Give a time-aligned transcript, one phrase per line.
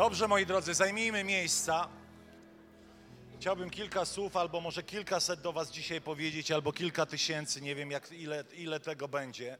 [0.00, 1.88] Dobrze, moi drodzy, zajmijmy miejsca.
[3.36, 7.90] Chciałbym kilka słów, albo może kilkaset do Was dzisiaj powiedzieć, albo kilka tysięcy, nie wiem
[7.90, 9.58] jak, ile, ile tego będzie.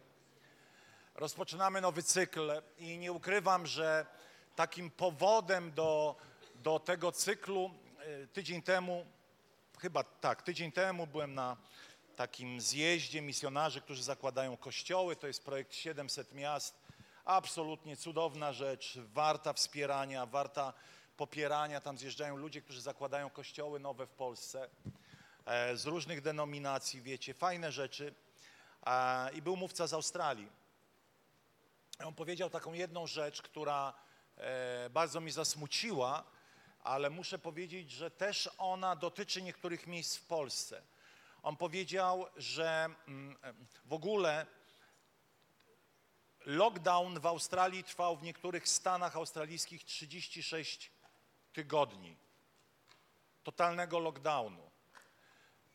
[1.15, 4.07] Rozpoczynamy nowy cykl i nie ukrywam, że
[4.57, 6.17] takim powodem do,
[6.55, 7.71] do tego cyklu
[8.23, 9.07] y, tydzień temu,
[9.79, 11.57] chyba tak, tydzień temu byłem na
[12.17, 15.17] takim zjeździe misjonarzy, którzy zakładają kościoły.
[15.17, 16.90] To jest projekt 700 miast
[17.25, 20.73] absolutnie cudowna rzecz, warta wspierania, warta
[21.17, 21.81] popierania.
[21.81, 24.69] Tam zjeżdżają ludzie, którzy zakładają kościoły nowe w Polsce
[25.47, 28.15] e, z różnych denominacji, wiecie, fajne rzeczy.
[28.87, 30.49] E, I był mówca z Australii.
[32.05, 33.95] On powiedział taką jedną rzecz, która
[34.37, 36.25] e, bardzo mi zasmuciła,
[36.85, 40.83] ale muszę powiedzieć, że też ona dotyczy niektórych miejsc w Polsce.
[41.43, 43.37] On powiedział, że mm,
[43.85, 44.47] w ogóle
[46.51, 50.91] Lockdown w Australii trwał w niektórych stanach australijskich 36
[51.53, 52.17] tygodni.
[53.43, 54.71] Totalnego lockdownu.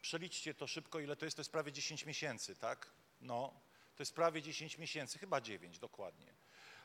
[0.01, 1.37] Przeliczcie to szybko, ile to jest.
[1.37, 2.89] To jest prawie 10 miesięcy, tak?
[3.21, 3.53] No,
[3.95, 6.33] to jest prawie 10 miesięcy, chyba 9 dokładnie.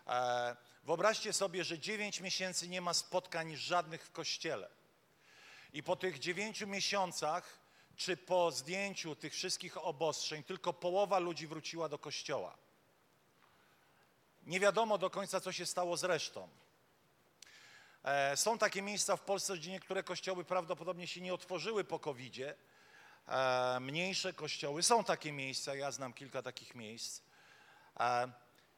[0.06, 4.70] E, wyobraźcie sobie, że 9 miesięcy nie ma spotkań żadnych w kościele.
[5.72, 7.58] I po tych 9 miesiącach,
[7.96, 12.69] czy po zdjęciu tych wszystkich obostrzeń, tylko połowa ludzi wróciła do kościoła.
[14.42, 16.48] Nie wiadomo do końca, co się stało z resztą.
[18.04, 22.34] E, są takie miejsca w Polsce, gdzie niektóre kościoły prawdopodobnie się nie otworzyły po covid
[23.28, 24.82] e, Mniejsze kościoły.
[24.82, 27.22] Są takie miejsca, ja znam kilka takich miejsc.
[28.00, 28.32] E,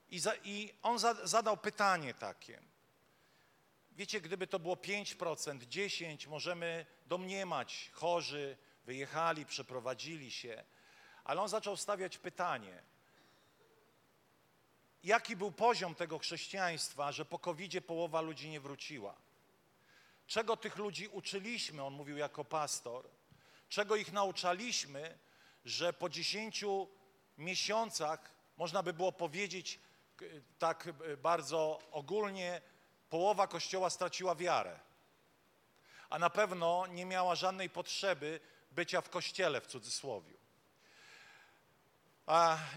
[0.08, 2.62] I, za, i on za, zadał pytanie takie.
[3.92, 10.64] Wiecie, gdyby to było 5%, 10%, możemy domniemać, chorzy wyjechali, przeprowadzili się,
[11.24, 12.82] ale on zaczął stawiać pytanie–
[15.04, 19.16] jaki był poziom tego chrześcijaństwa, że po covid połowa ludzi nie wróciła.
[20.26, 23.08] Czego tych ludzi uczyliśmy, on mówił jako pastor,
[23.68, 25.18] czego ich nauczaliśmy,
[25.64, 26.88] że po dziesięciu
[27.38, 29.78] miesiącach, można by było powiedzieć
[30.58, 32.60] tak bardzo ogólnie,
[33.10, 34.80] połowa Kościoła straciła wiarę.
[36.10, 38.40] A na pewno nie miała żadnej potrzeby
[38.70, 40.34] bycia w Kościele, w cudzysłowie.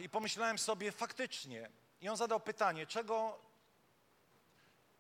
[0.01, 1.69] I pomyślałem sobie, faktycznie,
[2.01, 3.39] i on zadał pytanie, czego,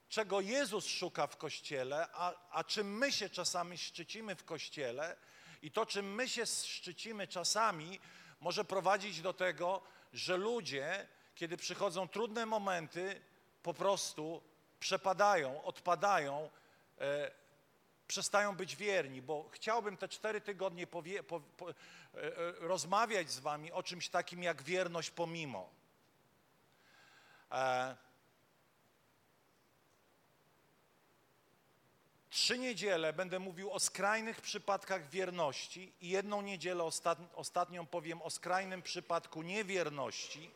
[0.09, 5.15] czego Jezus szuka w Kościele, a, a czym my się czasami szczycimy w Kościele
[5.61, 7.99] i to, czym my się szczycimy czasami,
[8.39, 9.81] może prowadzić do tego,
[10.13, 13.21] że ludzie, kiedy przychodzą trudne momenty,
[13.63, 14.41] po prostu
[14.79, 16.49] przepadają, odpadają,
[16.99, 17.31] e,
[18.07, 21.73] przestają być wierni, bo chciałbym te cztery tygodnie powie, po, po, e,
[22.13, 25.69] e rozmawiać z wami o czymś takim jak wierność pomimo.
[27.51, 27.95] E,
[32.29, 36.89] trzy niedziele będę mówił o skrajnych przypadkach wierności i jedną niedzielę
[37.33, 40.51] ostatnią powiem o skrajnym przypadku niewierności,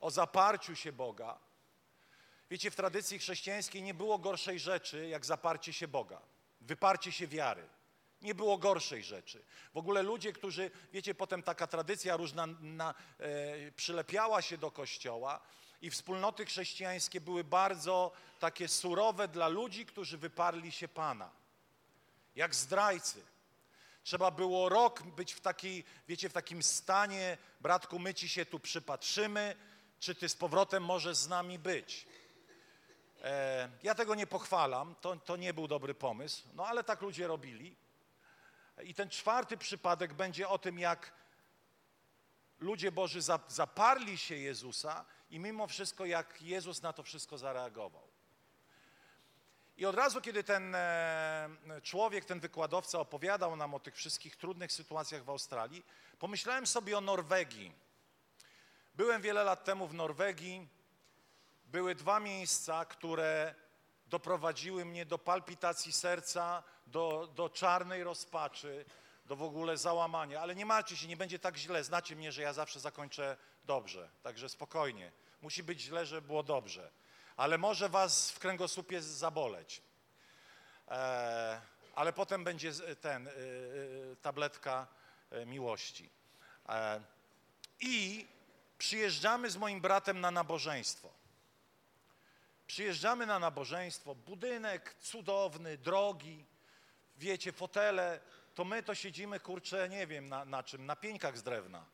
[0.00, 1.38] o zaparciu się Boga.
[2.50, 6.20] Wiecie, w tradycji chrześcijańskiej nie było gorszej rzeczy jak zaparcie się Boga,
[6.60, 7.68] wyparcie się wiary.
[8.22, 9.42] Nie było gorszej rzeczy.
[9.74, 15.40] W ogóle ludzie, którzy, wiecie, potem taka tradycja różna na, e, przylepiała się do kościoła
[15.82, 21.30] i wspólnoty chrześcijańskie były bardzo takie surowe dla ludzi, którzy wyparli się Pana.
[22.36, 23.22] Jak zdrajcy.
[24.04, 28.60] Trzeba było rok być w takiej, wiecie, w takim stanie, bratku, my ci się tu
[28.60, 29.56] przypatrzymy,
[30.00, 32.06] czy ty z powrotem możesz z nami być.
[33.22, 37.26] E, ja tego nie pochwalam, to, to nie był dobry pomysł, no ale tak ludzie
[37.26, 37.76] robili.
[38.84, 41.12] I ten czwarty przypadek będzie o tym, jak
[42.60, 48.08] ludzie Boży zaparli się Jezusa i mimo wszystko, jak Jezus na to wszystko zareagował.
[49.76, 51.48] I od razu, kiedy ten e,
[51.82, 55.84] człowiek, ten wykładowca opowiadał nam o tych wszystkich trudnych sytuacjach w Australii,
[56.18, 57.72] pomyślałem sobie o Norwegii.
[58.94, 60.68] Byłem wiele lat temu w Norwegii.
[61.64, 63.54] Były dwa miejsca, które
[64.06, 66.62] doprowadziły mnie do palpitacji serca,
[66.92, 68.84] do, do czarnej rozpaczy,
[69.26, 70.40] do w ogóle załamania.
[70.40, 71.84] Ale nie martwcie się, nie będzie tak źle.
[71.84, 75.12] Znacie mnie, że ja zawsze zakończę dobrze, także spokojnie.
[75.42, 76.90] Musi być źle, żeby było dobrze.
[77.36, 79.82] Ale może was w kręgosłupie zaboleć.
[80.88, 81.60] e,
[81.94, 83.34] ale potem będzie ten, e, e,
[84.22, 84.86] tabletka
[85.46, 86.10] miłości.
[87.80, 88.26] I
[88.78, 91.08] przyjeżdżamy z moim bratem na nabożeństwo.
[92.66, 96.44] Przyjeżdżamy na nabożeństwo, budynek cudowny, drogi,
[97.18, 98.20] wiecie, fotele,
[98.54, 101.84] to my to siedzimy, kurczę, nie wiem na, na czym, na pieńkach z drewna.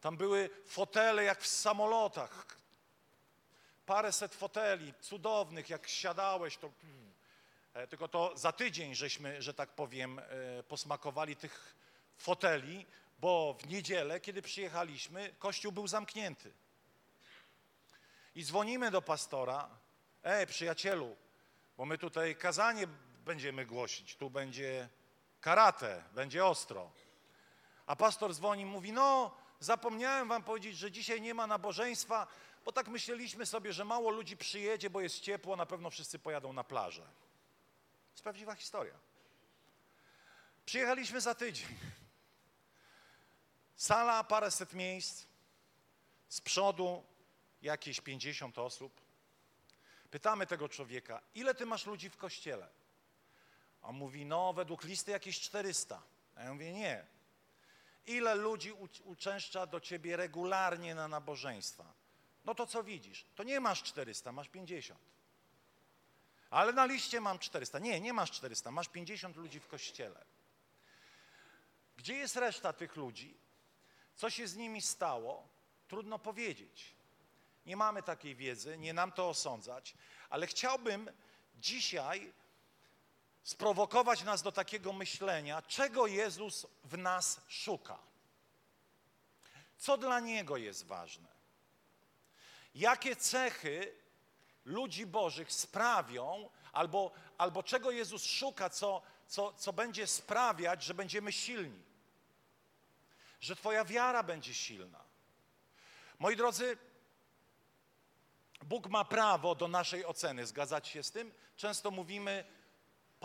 [0.00, 2.46] Tam były fotele jak w samolotach,
[3.86, 6.70] paręset foteli cudownych, jak siadałeś, to...
[7.74, 10.22] E, Tylko to za tydzień żeśmy, że tak powiem, e,
[10.62, 11.74] posmakowali tych
[12.16, 12.86] foteli,
[13.18, 16.52] bo w niedzielę, kiedy przyjechaliśmy, kościół był zamknięty.
[18.34, 19.68] I dzwonimy do pastora,
[20.24, 21.16] ej przyjacielu,
[21.76, 22.86] bo my tutaj kazanie
[23.24, 24.88] będziemy głosić, tu będzie
[25.40, 26.90] karate, będzie ostro.
[27.86, 32.26] A pastor dzwoni, mówi, no zapomniałem wam powiedzieć, że dzisiaj nie ma nabożeństwa,
[32.64, 36.52] bo tak myśleliśmy sobie, że mało ludzi przyjedzie, bo jest ciepło, na pewno wszyscy pojadą
[36.52, 37.02] na plażę.
[37.02, 38.94] To jest prawdziwa historia.
[40.66, 41.68] Przyjechaliśmy za tydzień.
[43.76, 45.26] Sala, paręset miejsc,
[46.28, 47.04] z przodu
[47.62, 49.00] jakieś 50 osób.
[50.10, 52.68] Pytamy tego człowieka, ile ty masz ludzi w kościele?
[53.84, 56.02] On mówi, no według listy jakieś 400.
[56.34, 57.06] A ja mówię, nie.
[58.06, 58.72] Ile ludzi
[59.04, 61.92] uczęszcza do ciebie regularnie na nabożeństwa?
[62.44, 63.26] No to co widzisz?
[63.34, 65.00] To nie masz 400, masz 50.
[66.50, 67.78] Ale na liście mam 400.
[67.78, 70.24] Nie, nie masz 400, masz 50 ludzi w kościele.
[71.96, 73.36] Gdzie jest reszta tych ludzi?
[74.14, 75.48] Co się z nimi stało?
[75.88, 76.94] Trudno powiedzieć.
[77.66, 79.94] Nie mamy takiej wiedzy, nie nam to osądzać,
[80.30, 81.10] ale chciałbym
[81.56, 82.32] dzisiaj
[83.44, 87.98] sprowokować nas do takiego myślenia, czego Jezus w nas szuka.
[89.78, 91.28] Co dla Niego jest ważne?
[92.74, 93.94] Jakie cechy
[94.64, 101.32] ludzi Bożych sprawią, albo, albo czego Jezus szuka, co, co, co będzie sprawiać, że będziemy
[101.32, 101.82] silni,
[103.40, 105.04] że Twoja wiara będzie silna.
[106.18, 106.78] Moi drodzy,
[108.62, 111.32] Bóg ma prawo do naszej oceny, zgadzacie się z tym?
[111.56, 112.44] Często mówimy,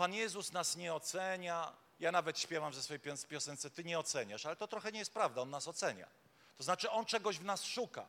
[0.00, 1.72] Pan Jezus nas nie ocenia.
[1.98, 5.12] Ja nawet śpiewam ze swojej pios- piosence, Ty nie oceniasz, ale to trochę nie jest
[5.14, 6.08] prawda, On nas ocenia.
[6.56, 8.06] To znaczy, On czegoś w nas szuka.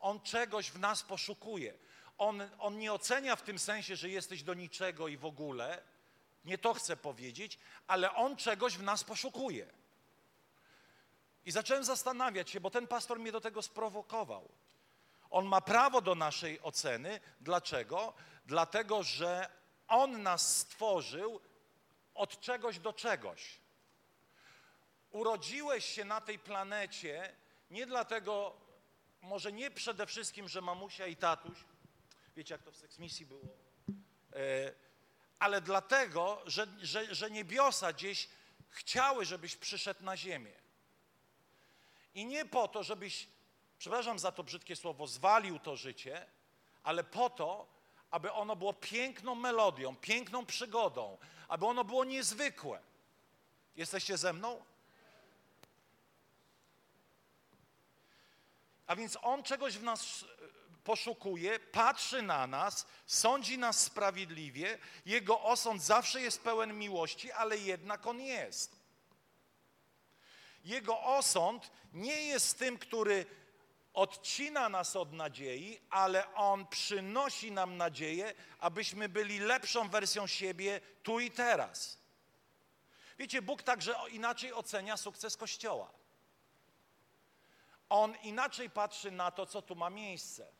[0.00, 1.74] On czegoś w nas poszukuje.
[2.18, 5.82] On, on nie ocenia w tym sensie, że jesteś do niczego i w ogóle.
[6.44, 9.66] Nie to chcę powiedzieć, ale On czegoś w nas poszukuje.
[11.44, 14.48] I zacząłem zastanawiać się, bo ten pastor mnie do tego sprowokował.
[15.30, 17.20] On ma prawo do naszej oceny.
[17.40, 18.12] Dlaczego?
[18.46, 21.40] Dlatego, że On nas stworzył
[22.14, 23.58] od czegoś do czegoś.
[25.10, 27.36] Urodziłeś się na tej planecie
[27.70, 28.56] nie dlatego,
[29.22, 31.58] może nie przede wszystkim, że mamusia i tatuś,
[32.36, 33.42] wiecie jak to w seksmisji było,
[34.32, 34.72] e,
[35.38, 38.28] ale dlatego, że, że, że niebiosa gdzieś
[38.68, 40.52] chciały, żebyś przyszedł na ziemię.
[42.14, 43.28] I nie po to, żebyś,
[43.78, 46.26] przepraszam za to brzydkie słowo, zwalił to życie,
[46.82, 47.66] ale po to,
[48.12, 51.18] aby ono było piękną melodią, piękną przygodą,
[51.48, 52.80] aby ono było niezwykłe.
[53.76, 54.64] Jesteście ze mną?
[58.86, 60.26] A więc On czegoś w nas e,
[60.84, 68.06] poszukuje, patrzy na nas, sądzi nas sprawiedliwie, Jego osąd zawsze jest pełen miłości, ale jednak
[68.06, 68.76] On jest.
[70.64, 73.26] Jego osąd nie jest tym, który
[73.94, 81.20] odcina nas od nadziei, ale On przynosi nam nadzieję, abyśmy byli lepszą wersją siebie tu
[81.20, 81.98] i teraz.
[83.18, 85.92] Wiecie, Bóg także inaczej ocenia sukces Kościoła.
[87.88, 90.52] On inaczej patrzy na to, co tu ma miejsce.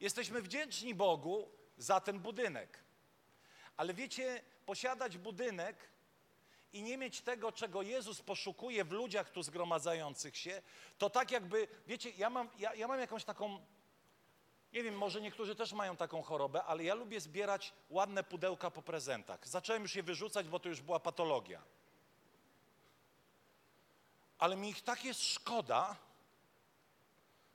[0.00, 2.78] Jesteśmy wdzięczni Bogu za ten budynek.
[3.76, 5.91] Ale wiecie, posiadać budynek
[6.72, 10.62] i nie mieć tego, czego Jezus poszukuje w ludziach tu zgromadzających się,
[10.98, 13.66] to tak jakby, wiecie, ja mam, ja, ja mam jakąś taką,
[14.72, 18.82] nie wiem, może niektórzy też mają taką chorobę, ale ja lubię zbierać ładne pudełka po
[18.82, 19.48] prezentach.
[19.48, 21.62] Zacząłem już je wyrzucać, bo to już była patologia.
[24.38, 25.96] Ale mi ich tak jest szkoda,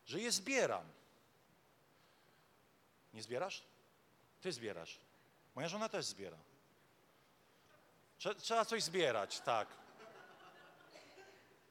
[0.06, 0.86] że je zbieram.
[3.14, 3.64] Nie zbierasz?
[4.42, 5.00] Ty zbierasz.
[5.56, 6.38] Moja żona też zbiera.
[8.20, 9.68] Trze- Trzeba coś zbierać, tak.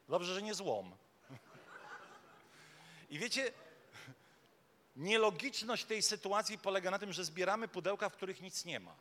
[0.09, 0.95] Dobrze, że nie złom.
[3.09, 3.51] I wiecie,
[4.95, 8.95] nielogiczność tej sytuacji polega na tym, że zbieramy pudełka, w których nic nie ma.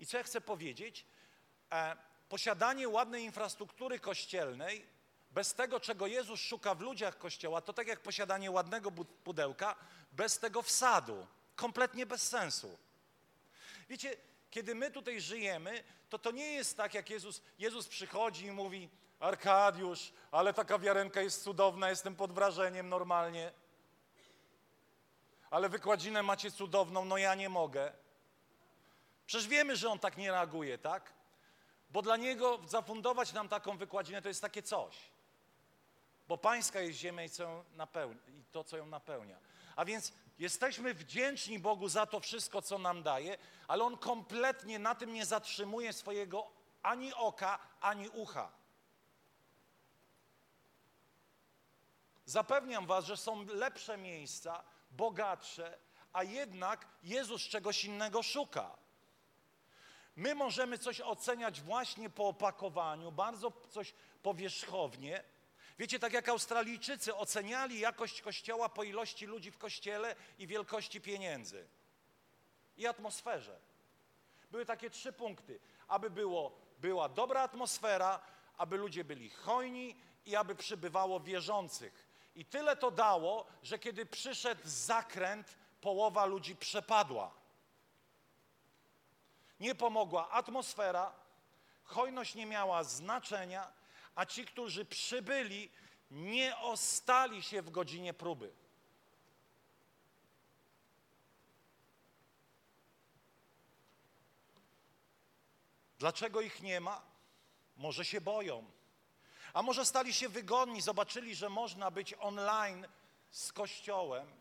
[0.00, 1.04] I co ja chcę powiedzieć?
[1.72, 1.96] E,
[2.28, 4.86] posiadanie ładnej infrastruktury kościelnej,
[5.30, 8.90] bez tego, czego Jezus szuka w ludziach Kościoła, to tak jak posiadanie ładnego
[9.24, 9.76] pudełka,
[10.12, 11.26] bez tego wsadu.
[11.56, 12.78] Kompletnie bez sensu.
[13.88, 14.16] Wiecie,
[14.54, 18.88] kiedy my tutaj żyjemy, to to nie jest tak, jak Jezus, Jezus przychodzi i mówi,
[19.20, 23.52] Arkadiusz, ale taka wiarenka jest cudowna, jestem pod wrażeniem normalnie.
[25.50, 27.92] Ale wykładzinę macie cudowną, no ja nie mogę.
[29.26, 31.12] Przecież wiemy, że on tak nie reaguje, tak?
[31.90, 34.96] Bo dla niego zafundować nam taką wykładzinę to jest takie coś.
[36.28, 39.38] Bo pańska jest ziemia i, co ją napełnia, i to, co ją napełnia.
[39.76, 43.38] A więc jesteśmy wdzięczni Bogu za to wszystko, co nam daje,
[43.68, 46.50] ale On kompletnie na tym nie zatrzymuje swojego
[46.82, 48.52] ani oka, ani ucha.
[52.26, 55.78] Zapewniam Was, że są lepsze miejsca, bogatsze,
[56.12, 58.76] a jednak Jezus czegoś innego szuka.
[60.16, 65.24] My możemy coś oceniać właśnie po opakowaniu, bardzo coś powierzchownie.
[65.78, 71.66] Wiecie, tak jak Australijczycy oceniali jakość kościoła po ilości ludzi w kościele i wielkości pieniędzy
[72.76, 73.58] i atmosferze.
[74.50, 75.60] Były takie trzy punkty.
[75.88, 78.20] Aby było, była dobra atmosfera,
[78.56, 82.08] aby ludzie byli hojni i aby przybywało wierzących.
[82.34, 87.34] I tyle to dało, że kiedy przyszedł zakręt, połowa ludzi przepadła.
[89.60, 91.12] Nie pomogła atmosfera,
[91.84, 93.72] hojność nie miała znaczenia,
[94.14, 95.70] a ci, którzy przybyli,
[96.10, 98.52] nie ostali się w godzinie próby.
[105.98, 107.02] Dlaczego ich nie ma?
[107.76, 108.70] Może się boją.
[109.52, 112.88] A może stali się wygodni, zobaczyli, że można być online
[113.30, 114.32] z Kościołem,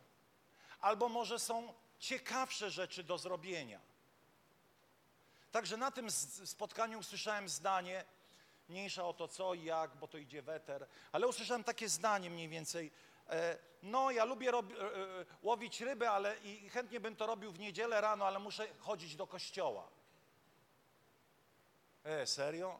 [0.82, 3.80] albo może są ciekawsze rzeczy do zrobienia.
[5.52, 6.12] Także na tym
[6.46, 8.06] spotkaniu usłyszałem zdanie,
[8.74, 12.50] mniejsza o to co i jak, bo to idzie weter, ale usłyszałem takie zdanie mniej
[12.50, 12.92] więcej,
[13.30, 14.62] e, no ja lubię e, e,
[15.42, 19.28] łowić ryby, ale i chętnie bym to robił w niedzielę rano, ale muszę chodzić do
[19.28, 19.88] kościoła.
[22.04, 22.80] E, serio?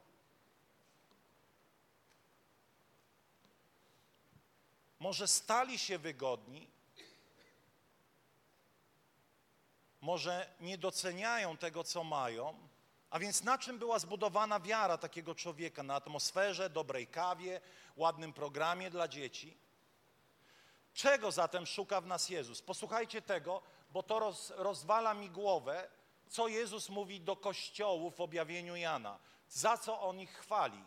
[5.00, 6.70] Może stali się wygodni,
[10.02, 12.68] może nie doceniają tego, co mają,
[13.14, 15.84] a więc na czym była zbudowana wiara takiego człowieka?
[15.84, 17.62] Na atmosferze, dobrej kawie,
[17.96, 19.58] ładnym programie dla dzieci?
[20.94, 22.62] Czego zatem szuka w nas Jezus?
[22.62, 25.90] Posłuchajcie tego, bo to roz, rozwala mi głowę,
[26.28, 30.84] co Jezus mówi do kościołów w objawieniu Jana, za co on ich chwali.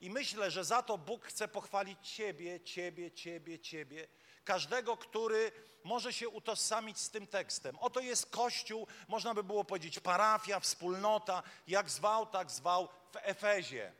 [0.00, 4.08] I myślę, że za to Bóg chce pochwalić Ciebie, Ciebie, Ciebie, Ciebie,
[4.48, 5.52] każdego, który
[5.84, 7.78] może się utożsamić z tym tekstem.
[7.80, 13.92] Oto jest Kościół, można by było powiedzieć parafia, wspólnota, jak zwał, tak zwał w Efezie.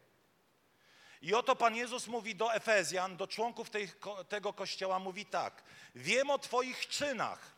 [1.22, 3.90] I oto Pan Jezus mówi do Efezjan, do członków tej,
[4.28, 5.62] tego kościoła, mówi tak:
[5.94, 7.54] Wiem o Twoich czynach,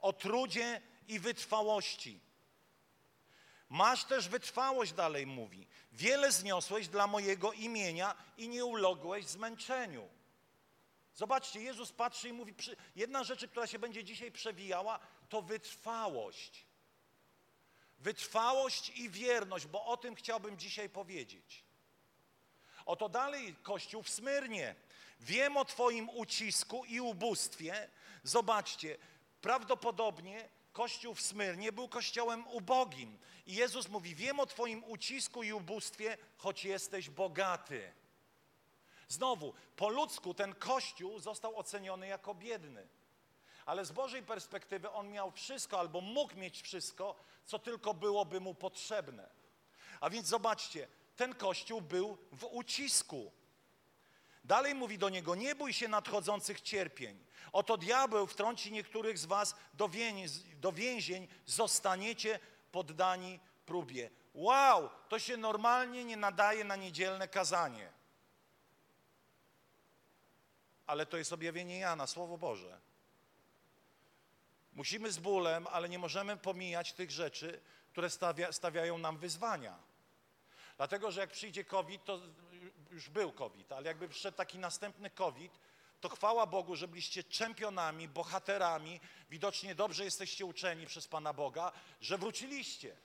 [0.00, 2.20] o trudzie i wytrwałości.
[3.68, 5.66] Masz też wytrwałość, dalej mówi.
[5.92, 10.13] Wiele zniosłeś dla mojego imienia i nie uległeś zmęczeniu.
[11.14, 12.54] Zobaczcie, Jezus patrzy i mówi,
[12.96, 16.66] jedna rzecz, która się będzie dzisiaj przewijała, to wytrwałość.
[17.98, 21.64] Wytrwałość i wierność, bo o tym chciałbym dzisiaj powiedzieć.
[22.86, 24.74] Oto dalej Kościół w Smyrnie.
[25.20, 27.88] Wiem o Twoim ucisku i ubóstwie.
[28.22, 28.96] Zobaczcie,
[29.40, 33.18] prawdopodobnie Kościół w Smyrnie był kościołem ubogim.
[33.46, 37.92] I Jezus mówi, wiem o Twoim ucisku i ubóstwie, choć jesteś bogaty.
[39.08, 42.88] Znowu, po ludzku ten Kościół został oceniony jako biedny.
[43.66, 48.54] Ale z Bożej perspektywy on miał wszystko, albo mógł mieć wszystko, co tylko byłoby mu
[48.54, 49.30] potrzebne.
[50.00, 53.32] A więc zobaczcie, ten Kościół był w ucisku.
[54.44, 57.24] Dalej mówi do niego: Nie bój się nadchodzących cierpień.
[57.52, 59.90] Oto diabeł wtrąci niektórych z was do,
[60.56, 62.38] do więzień, zostaniecie
[62.72, 64.10] poddani próbie.
[64.34, 68.03] Wow, to się normalnie nie nadaje na niedzielne kazanie
[70.86, 72.80] ale to jest objawienie Jana, Słowo Boże.
[74.72, 77.60] Musimy z bólem, ale nie możemy pomijać tych rzeczy,
[77.92, 79.78] które stawia, stawiają nam wyzwania.
[80.76, 82.20] Dlatego, że jak przyjdzie COVID, to
[82.90, 85.52] już był COVID, ale jakby przyszedł taki następny COVID,
[86.00, 89.00] to chwała Bogu, że byliście czempionami, bohaterami,
[89.30, 92.96] widocznie dobrze jesteście uczeni przez Pana Boga, że wróciliście.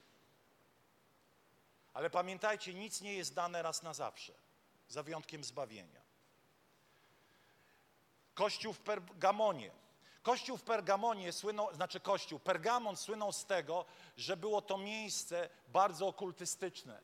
[1.94, 4.34] Ale pamiętajcie, nic nie jest dane raz na zawsze,
[4.88, 5.99] za wyjątkiem zbawienia.
[8.40, 9.72] Kościół w Pergamonie.
[10.24, 13.86] Kościół w Pergamonie słynął, znaczy Kościół, Pergamon słynął z tego,
[14.18, 17.02] że było to miejsce bardzo okultystyczne.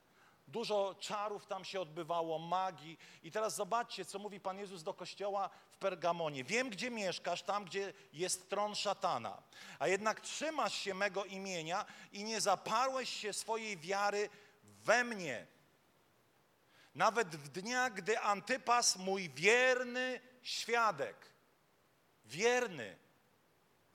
[0.48, 3.00] Dużo czarów tam się odbywało, magii.
[3.24, 6.44] I teraz zobaczcie, co mówi Pan Jezus do kościoła w Pergamonie.
[6.44, 9.42] Wiem, gdzie mieszkasz, tam, gdzie jest tron szatana.
[9.80, 14.30] A jednak trzymasz się mego imienia i nie zaparłeś się swojej wiary
[14.64, 15.48] we mnie.
[16.96, 21.16] Nawet w dniach, gdy Antypas, mój wierny świadek,
[22.26, 22.98] wierny,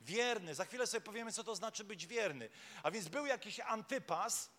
[0.00, 2.48] wierny, za chwilę sobie powiemy, co to znaczy być wierny.
[2.82, 4.50] A więc był jakiś Antypas,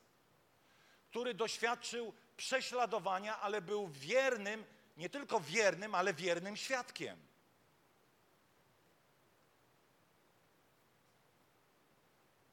[1.09, 4.65] który doświadczył prześladowania, ale był wiernym,
[4.97, 7.17] nie tylko wiernym, ale wiernym świadkiem.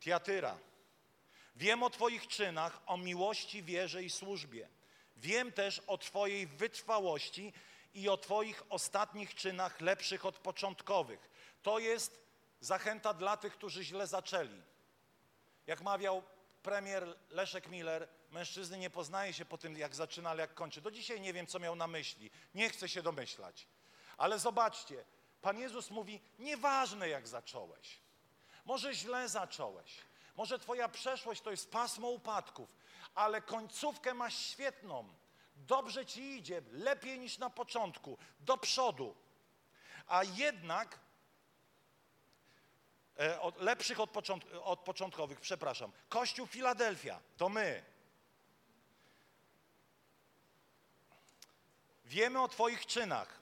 [0.00, 0.58] Tiatyra.
[1.56, 4.68] Wiem o Twoich czynach, o miłości, wierze i służbie.
[5.18, 7.52] Wiem też o Twojej wytrwałości
[7.94, 11.30] i o Twoich ostatnich czynach lepszych od początkowych.
[11.62, 12.20] To jest
[12.60, 14.62] zachęta dla tych, którzy źle zaczęli.
[15.66, 16.22] Jak mawiał
[16.62, 20.80] premier Leszek Miller, mężczyzny nie poznaje się po tym, jak zaczyna, ale jak kończy.
[20.80, 22.30] Do dzisiaj nie wiem, co miał na myśli.
[22.54, 23.66] Nie chcę się domyślać.
[24.16, 25.04] Ale zobaczcie,
[25.42, 27.98] Pan Jezus mówi, nieważne jak zacząłeś.
[28.64, 29.96] Może źle zacząłeś.
[30.36, 32.76] Może twoja przeszłość to jest pasmo upadków,
[33.18, 35.08] ale końcówkę masz świetną.
[35.56, 39.14] Dobrze ci idzie, lepiej niż na początku, do przodu.
[40.06, 40.98] A jednak
[43.20, 45.92] e, od, lepszych od, począt, od początkowych, przepraszam.
[46.08, 47.84] Kościół Filadelfia, to my.
[52.04, 53.40] Wiemy o Twoich czynach.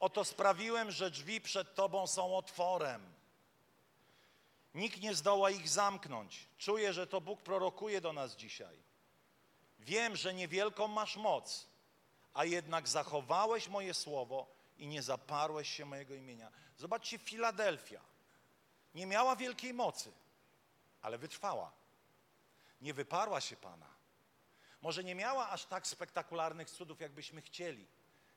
[0.00, 3.14] Oto sprawiłem, że drzwi przed Tobą są otworem.
[4.74, 6.48] Nikt nie zdoła ich zamknąć.
[6.58, 8.89] Czuję, że to Bóg prorokuje do nas dzisiaj.
[9.80, 11.66] Wiem, że niewielką masz moc,
[12.34, 14.46] a jednak zachowałeś moje słowo
[14.78, 16.50] i nie zaparłeś się mojego imienia.
[16.78, 18.00] Zobaczcie, Filadelfia
[18.94, 20.12] nie miała wielkiej mocy,
[21.02, 21.72] ale wytrwała.
[22.80, 23.86] Nie wyparła się Pana.
[24.82, 27.86] Może nie miała aż tak spektakularnych cudów, jakbyśmy chcieli.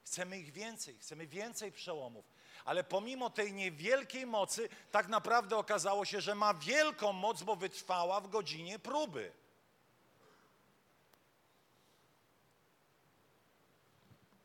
[0.04, 2.26] Chcemy ich więcej, chcemy więcej przełomów.
[2.66, 8.22] Ale pomimo tej niewielkiej mocy, tak naprawdę okazało się, że ma wielką moc, bo wytrwała
[8.22, 9.32] w godzinie próby.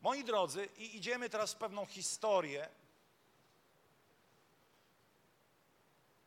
[0.01, 2.69] Moi drodzy, i idziemy teraz w pewną historię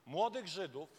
[0.06, 0.90] młodych Żydów,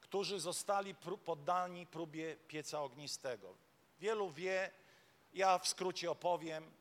[0.00, 3.54] którzy zostali poddani próbie pieca ognistego.
[4.00, 4.70] Wielu wie,
[5.34, 6.72] ja w skrócie opowiem.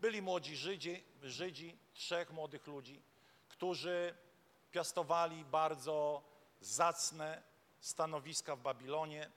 [0.00, 3.02] Byli młodzi Żydzi, Żydzi, trzech młodych ludzi,
[3.48, 4.14] którzy
[4.72, 6.22] piastowali bardzo
[6.60, 7.42] zacne
[7.80, 9.30] stanowiska w Babilonie.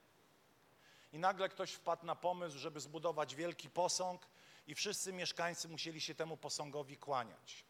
[1.13, 4.27] I nagle ktoś wpadł na pomysł, żeby zbudować wielki posąg,
[4.67, 7.63] i wszyscy mieszkańcy musieli się temu posągowi kłaniać.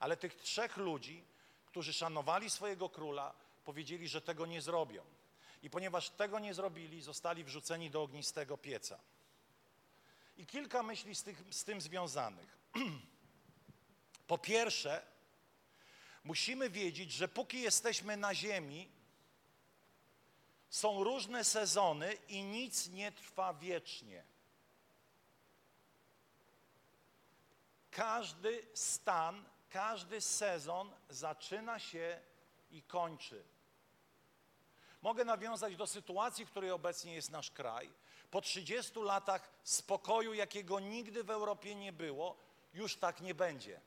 [0.00, 1.24] Ale tych trzech ludzi,
[1.66, 5.04] którzy szanowali swojego króla, powiedzieli, że tego nie zrobią.
[5.62, 8.98] I ponieważ tego nie zrobili, zostali wrzuceni do ognistego pieca.
[10.36, 12.58] I kilka myśli z, tych, z tym związanych.
[14.26, 15.02] Po pierwsze,
[16.24, 18.88] musimy wiedzieć, że póki jesteśmy na ziemi,
[20.70, 24.24] są różne sezony i nic nie trwa wiecznie.
[27.90, 32.20] Każdy stan, każdy sezon zaczyna się
[32.70, 33.44] i kończy.
[35.02, 37.92] Mogę nawiązać do sytuacji, w której obecnie jest nasz kraj.
[38.30, 42.36] Po 30 latach spokoju, jakiego nigdy w Europie nie było,
[42.74, 43.80] już tak nie będzie.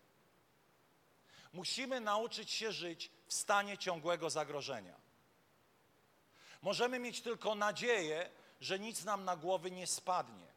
[1.54, 5.03] Musimy nauczyć się żyć w stanie ciągłego zagrożenia.
[6.63, 8.30] Możemy mieć tylko nadzieję,
[8.62, 10.47] że nic nam na głowy nie spadnie.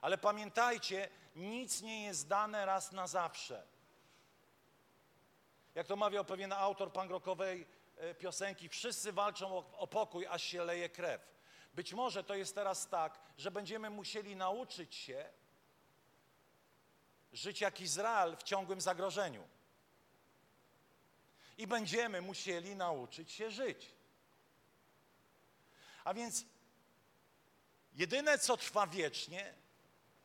[0.00, 3.66] Ale pamiętajcie, nic nie jest dane raz na zawsze.
[5.74, 7.66] Jak to mawiał pewien autor pangrokowej
[8.00, 11.20] E, piosenki, wszyscy walczą o, o pokój, aż się leje krew.
[11.74, 15.30] Być może to jest teraz tak, że będziemy musieli nauczyć się
[17.32, 19.48] żyć jak Izrael w ciągłym zagrożeniu.
[21.58, 23.94] I będziemy musieli nauczyć się żyć.
[26.04, 26.44] A więc
[27.92, 29.54] jedyne, co trwa wiecznie,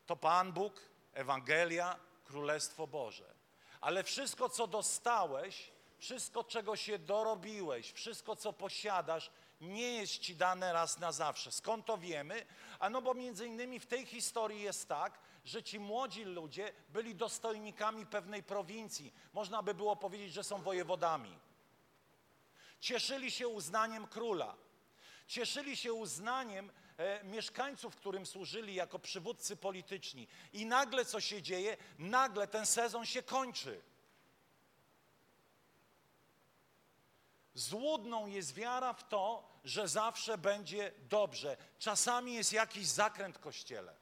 [0.06, 0.80] to Pan Bóg,
[1.12, 3.34] Ewangelia, Królestwo Boże.
[3.80, 10.72] Ale wszystko, co dostałeś, wszystko, czego się dorobiłeś, wszystko, co posiadasz, nie jest ci dane
[10.72, 11.52] raz na zawsze.
[11.52, 12.46] Skąd to wiemy?
[12.78, 18.06] Ano bo między innymi w tej historii jest tak, że ci młodzi ludzie byli dostojnikami
[18.06, 19.14] pewnej prowincji.
[19.32, 21.38] Można by było powiedzieć, że są wojewodami.
[22.80, 24.56] Cieszyli się uznaniem króla.
[25.26, 30.28] Cieszyli się uznaniem e, mieszkańców, którym służyli jako przywódcy polityczni.
[30.52, 31.76] I nagle co się dzieje?
[31.98, 33.80] Nagle ten sezon się kończy.
[37.54, 41.56] Złudną jest wiara w to, że zawsze będzie dobrze.
[41.78, 43.96] Czasami jest jakiś zakręt w kościele.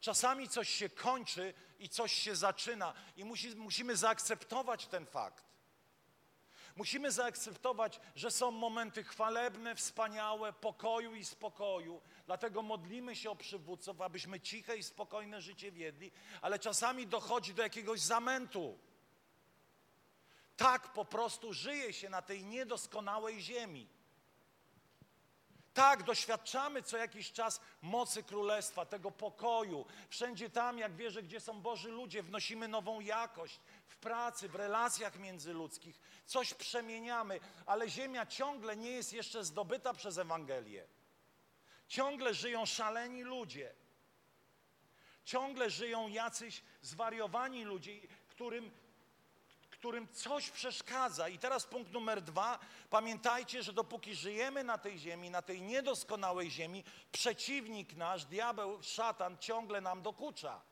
[0.00, 5.53] Czasami coś się kończy i coś się zaczyna, i musi, musimy zaakceptować ten fakt.
[6.76, 12.00] Musimy zaakceptować, że są momenty chwalebne, wspaniałe, pokoju i spokoju.
[12.26, 16.10] Dlatego modlimy się o przywódców, abyśmy ciche i spokojne życie wiedli,
[16.42, 18.78] ale czasami dochodzi do jakiegoś zamętu.
[20.56, 23.88] Tak po prostu żyje się na tej niedoskonałej ziemi.
[25.74, 29.86] Tak, doświadczamy co jakiś czas mocy królestwa, tego pokoju.
[30.08, 33.60] Wszędzie tam, jak wierzę, gdzie są Boży ludzie, wnosimy nową jakość
[33.94, 36.00] w pracy, w relacjach międzyludzkich.
[36.26, 40.86] Coś przemieniamy, ale ziemia ciągle nie jest jeszcze zdobyta przez Ewangelię.
[41.88, 43.74] Ciągle żyją szaleni ludzie.
[45.24, 48.70] Ciągle żyją jacyś zwariowani ludzie, którym
[49.70, 51.28] którym coś przeszkadza.
[51.28, 52.58] I teraz punkt numer dwa.
[52.90, 59.38] Pamiętajcie, że dopóki żyjemy na tej ziemi, na tej niedoskonałej ziemi, przeciwnik nasz, diabeł, szatan
[59.38, 60.62] ciągle nam dokucza.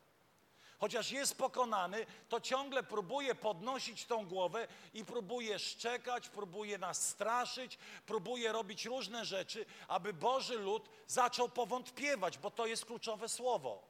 [0.82, 7.78] Chociaż jest pokonany, to ciągle próbuje podnosić tą głowę i próbuje szczekać, próbuje nas straszyć,
[8.06, 13.82] próbuje robić różne rzeczy, aby Boży lud zaczął powątpiewać, bo to jest kluczowe słowo.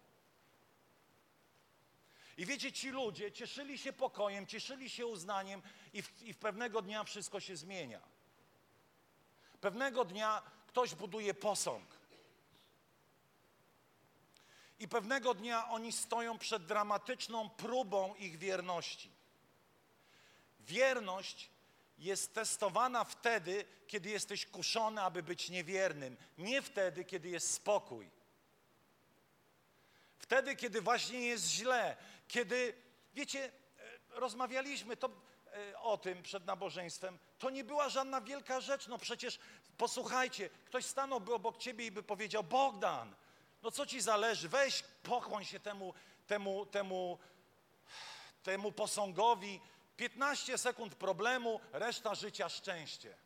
[2.39, 6.83] I wiecie, ci ludzie cieszyli się pokojem, cieszyli się uznaniem i w, i w pewnego
[6.83, 8.01] dnia wszystko się zmienia.
[9.61, 12.02] Pewnego dnia ktoś buduje posąg.
[14.83, 19.11] I pewnego dnia oni stoją przed dramatyczną próbą ich wierności.
[20.61, 21.51] Wierność
[21.99, 28.11] jest testowana wtedy, kiedy jesteś kuszony, aby być niewiernym, nie wtedy, kiedy jest spokój.
[30.19, 31.97] Wtedy, kiedy właśnie jest źle,
[32.29, 32.75] kiedy,
[33.15, 33.51] wiecie, e,
[34.11, 35.11] rozmawialiśmy to,
[35.71, 38.87] e, o tym przed nabożeństwem, to nie była żadna wielka rzecz.
[38.89, 39.39] No przecież,
[39.79, 43.15] posłuchajcie, ktoś stanąłby obok ciebie i by powiedział, Bogdan,
[43.63, 45.95] no co ci zależy, weź, pochłoń się temu,
[46.27, 47.19] temu, temu,
[48.43, 49.61] temu posągowi,
[49.97, 53.17] 15 sekund problemu, reszta życia szczęście.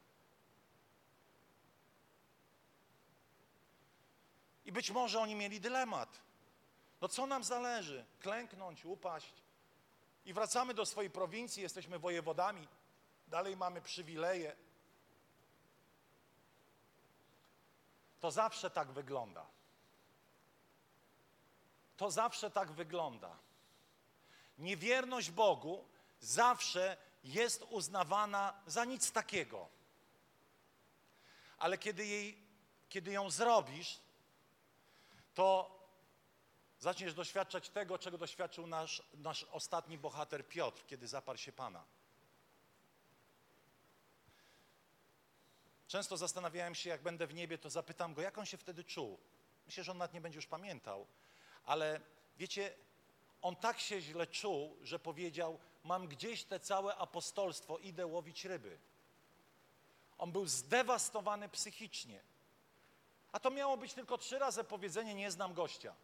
[4.64, 6.20] I być może oni mieli dylemat.
[7.00, 8.04] No co nam zależy?
[8.20, 9.34] Klęknąć, upaść.
[10.24, 12.68] I wracamy do swojej prowincji, jesteśmy wojewodami,
[13.28, 14.56] dalej mamy przywileje.
[18.20, 19.46] To zawsze tak wygląda.
[21.96, 23.36] To zawsze tak wygląda.
[24.58, 25.88] Niewierność Bogu
[26.20, 29.68] zawsze jest uznawana za nic takiego.
[31.58, 32.38] Ale kiedy, jej,
[32.88, 33.98] kiedy ją zrobisz,
[35.34, 35.76] to
[36.78, 41.84] Zaczniesz doświadczać tego, czego doświadczył nasz, nasz ostatni bohater Piotr, kiedy zaparł się Pana.
[45.86, 49.18] Często zastanawiałem się, jak będę w niebie, to zapytam go, jak on się wtedy czuł.
[49.66, 51.06] Myślę, że on nawet nie będzie już pamiętał,
[51.66, 52.00] ale
[52.38, 52.74] wiecie,
[53.42, 58.78] on tak się źle czuł, że powiedział: Mam gdzieś te całe apostolstwo, idę łowić ryby.
[60.18, 62.20] On był zdewastowany psychicznie.
[63.32, 65.94] A to miało być tylko trzy razy powiedzenie: Nie znam gościa.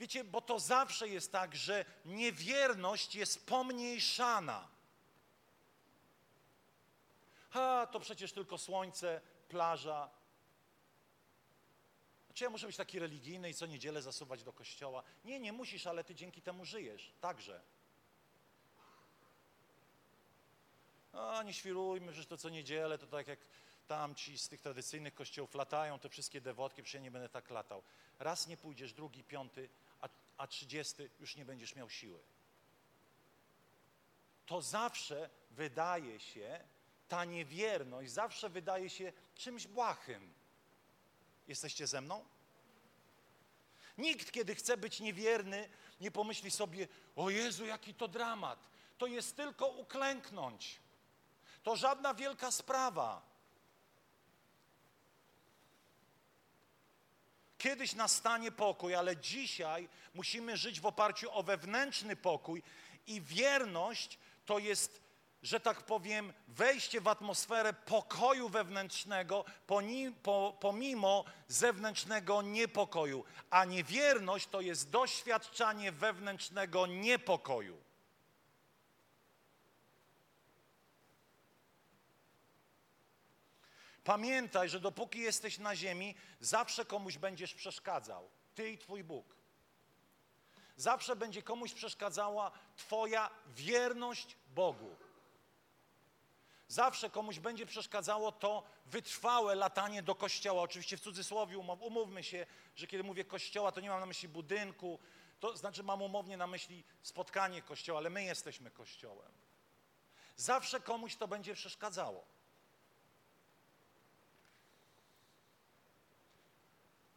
[0.00, 4.68] Wiecie, bo to zawsze jest tak, że niewierność jest pomniejszana.
[7.50, 10.10] Ha, to przecież tylko słońce, plaża.
[12.34, 15.02] Czy ja muszę być taki religijny i co niedzielę zasuwać do kościoła?
[15.24, 17.12] Nie, nie musisz, ale ty dzięki temu żyjesz.
[17.20, 17.60] Także.
[21.12, 23.38] A nie świrujmy, że to co niedzielę to tak jak
[23.88, 27.50] tam ci z tych tradycyjnych kościołów latają, te wszystkie dewotki, przecież ja nie będę tak
[27.50, 27.82] latał.
[28.18, 29.68] Raz nie pójdziesz, drugi, piąty,
[30.36, 32.20] a trzydziesty już nie będziesz miał siły.
[34.46, 36.60] To zawsze wydaje się,
[37.08, 40.34] ta niewierność zawsze wydaje się czymś błahym.
[41.48, 42.24] Jesteście ze mną?
[43.98, 45.68] Nikt, kiedy chce być niewierny,
[46.00, 48.68] nie pomyśli sobie, o Jezu, jaki to dramat.
[48.98, 50.80] To jest tylko uklęknąć.
[51.62, 53.22] To żadna wielka sprawa.
[57.58, 62.62] Kiedyś nastanie pokój, ale dzisiaj musimy żyć w oparciu o wewnętrzny pokój
[63.06, 65.00] i wierność to jest,
[65.44, 69.44] że tak powiem, wejście w atmosferę pokoju wewnętrznego
[70.60, 77.84] pomimo zewnętrznego niepokoju, a niewierność to jest doświadczanie wewnętrznego niepokoju.
[84.04, 88.30] Pamiętaj, że dopóki jesteś na ziemi, zawsze komuś będziesz przeszkadzał.
[88.54, 89.36] Ty i Twój Bóg.
[90.76, 94.96] Zawsze będzie komuś przeszkadzała Twoja wierność Bogu.
[96.74, 100.62] Zawsze komuś będzie przeszkadzało to wytrwałe latanie do kościoła.
[100.62, 104.98] Oczywiście w cudzysłowie umówmy się, że kiedy mówię kościoła, to nie mam na myśli budynku,
[105.40, 109.32] to znaczy mam umownie na myśli spotkanie kościoła, ale my jesteśmy kościołem.
[110.36, 112.24] Zawsze komuś to będzie przeszkadzało.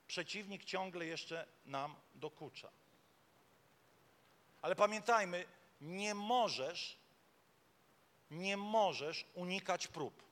[0.08, 2.70] Przeciwnik ciągle jeszcze nam dokucza.
[4.62, 5.46] Ale pamiętajmy,
[5.82, 6.98] nie możesz,
[8.32, 10.24] nie możesz unikać prób.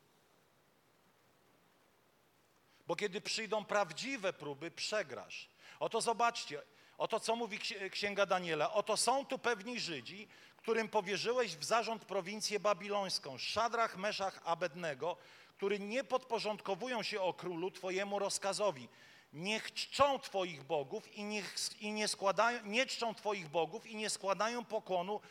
[2.87, 5.49] Bo kiedy przyjdą prawdziwe próby, przegrasz.
[5.79, 6.61] Oto zobaczcie,
[6.97, 7.59] oto co mówi
[7.91, 8.73] Księga Daniela.
[8.73, 10.27] Oto są tu pewni Żydzi,
[10.57, 15.17] którym powierzyłeś w zarząd prowincję babilońską, Szadrach, Meszach, Abednego,
[15.57, 18.89] którzy nie podporządkowują się o królu Twojemu rozkazowi.
[19.33, 21.43] Niech czczą Twoich bogów i,
[21.79, 25.21] i nie, składają, nie czczą Twoich bogów i nie składają pokłonu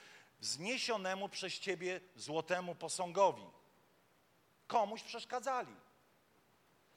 [0.44, 3.46] wzniesionemu przez Ciebie złotemu posągowi.
[4.66, 5.76] Komuś przeszkadzali.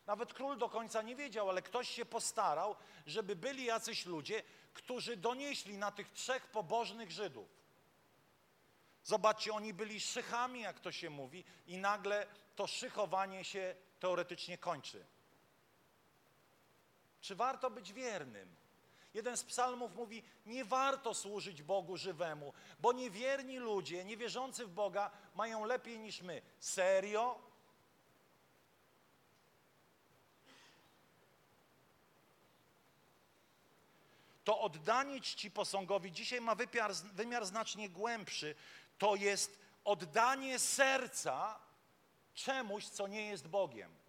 [0.06, 5.18] Nawet król do końca nie wiedział, ale ktoś się postarał, żeby byli jacyś ludzie, którzy
[5.18, 7.48] donieśli na tych trzech pobożnych Żydów.
[9.04, 15.06] Zobaczcie, oni byli szychami, jak to się mówi, i nagle to szychowanie się teoretycznie kończy.
[17.22, 18.56] Czy warto być wiernym?
[19.18, 25.12] Jeden z psalmów mówi, nie warto służyć Bogu żywemu, bo niewierni ludzie, niewierzący w Boga
[25.36, 26.42] mają lepiej niż my.
[26.60, 27.40] Serio?
[34.44, 38.56] To oddanie czci posągowi dzisiaj ma wymiar, wymiar znacznie głębszy.
[38.98, 41.60] To jest oddanie serca
[42.34, 44.07] czemuś, co nie jest Bogiem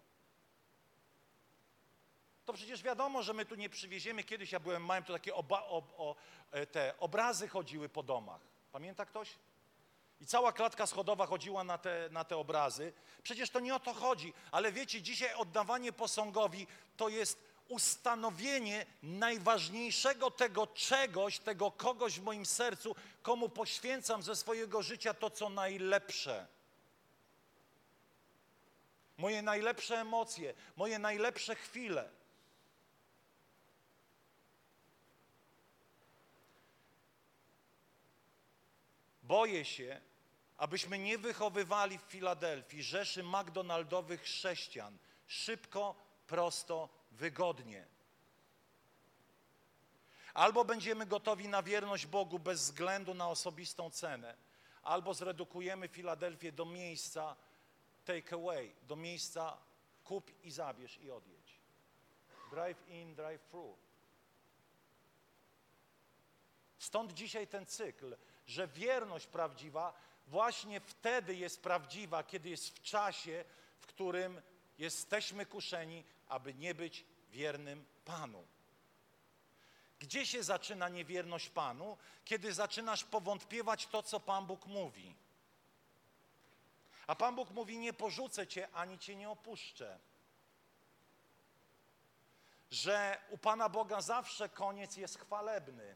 [2.49, 4.23] to przecież wiadomo, że my tu nie przywieziemy.
[4.23, 6.15] Kiedyś ja byłem małym, to takie oba, o,
[6.51, 8.41] e, te obrazy chodziły po domach.
[8.71, 9.29] Pamięta ktoś?
[10.21, 12.93] I cała klatka schodowa chodziła na te, na te obrazy.
[13.23, 20.31] Przecież to nie o to chodzi, ale wiecie, dzisiaj oddawanie posągowi to jest ustanowienie najważniejszego
[20.31, 26.47] tego czegoś, tego kogoś w moim sercu, komu poświęcam ze swojego życia to, co najlepsze.
[29.17, 32.18] Moje najlepsze emocje, moje najlepsze chwile.
[39.29, 40.01] Boję się,
[40.57, 45.95] abyśmy nie wychowywali w Filadelfii rzeszy McDonaldowych chrześcijan szybko,
[46.27, 47.85] prosto, wygodnie.
[50.33, 54.35] Albo będziemy gotowi na wierność Bogu bez względu na osobistą cenę,
[54.83, 57.35] albo zredukujemy Filadelfię do miejsca
[58.05, 59.57] take away, do miejsca
[60.03, 61.59] kup i zabierz i odjedź.
[62.51, 63.77] Drive in, drive through.
[66.79, 68.15] Stąd dzisiaj ten cykl
[68.49, 69.93] że wierność prawdziwa
[70.27, 73.45] właśnie wtedy jest prawdziwa, kiedy jest w czasie,
[73.79, 74.41] w którym
[74.77, 78.47] jesteśmy kuszeni, aby nie być wiernym Panu.
[79.99, 81.97] Gdzie się zaczyna niewierność Panu?
[82.25, 85.15] Kiedy zaczynasz powątpiewać to, co Pan Bóg mówi.
[87.07, 89.99] A Pan Bóg mówi: Nie porzucę cię ani cię nie opuszczę.
[92.71, 95.95] Że u Pana Boga zawsze koniec jest chwalebny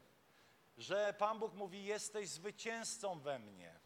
[0.78, 3.84] że Pan Bóg mówi: Jesteś zwycięzcą we mnie.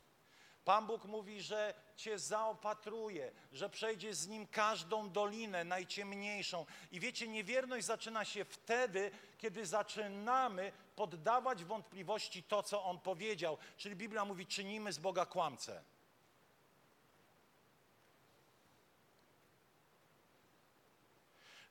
[0.64, 6.66] Pan Bóg mówi, że Cię zaopatruje, że przejdzie z Nim każdą dolinę, najciemniejszą.
[6.90, 13.59] I wiecie, niewierność zaczyna się wtedy, kiedy zaczynamy poddawać wątpliwości to, co On powiedział.
[13.77, 15.83] Czyli Biblia mówi, czynimy z Boga kłamcę.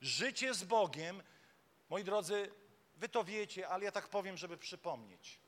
[0.00, 1.22] Życie z Bogiem,
[1.90, 2.50] moi drodzy,
[2.98, 5.38] Wy to wiecie, ale ja tak powiem, żeby przypomnieć.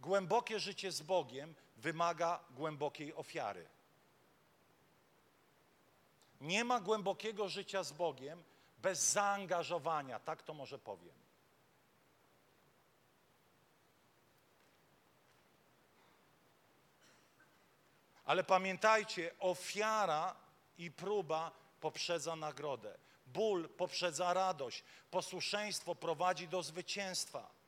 [0.00, 3.68] Głębokie życie z Bogiem wymaga głębokiej ofiary.
[6.40, 8.42] Nie ma głębokiego życia z Bogiem
[8.78, 11.14] bez zaangażowania, tak to może powiem.
[18.24, 20.36] Ale pamiętajcie, ofiara
[20.78, 22.98] i próba poprzedza nagrodę.
[23.32, 27.58] Ból poprzedza radość, posłuszeństwo prowadzi do zwycięstwa.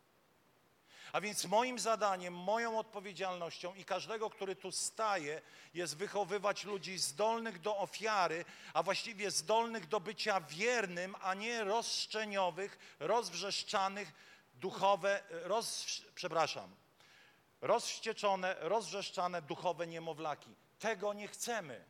[1.13, 5.43] A więc moim zadaniem, moją odpowiedzialnością i każdego, który tu staje,
[5.75, 8.45] jest wychowywać ludzi zdolnych do ofiary,
[8.75, 14.13] a właściwie zdolnych do bycia wiernym, a nie rozszczeniowych, rozwrzeszczanych,
[14.55, 16.75] duchowe, roz, przepraszam,
[17.61, 20.55] rozwścieczone, rozwrzeszczane duchowe niemowlaki.
[20.79, 21.85] Tego nie chcemy.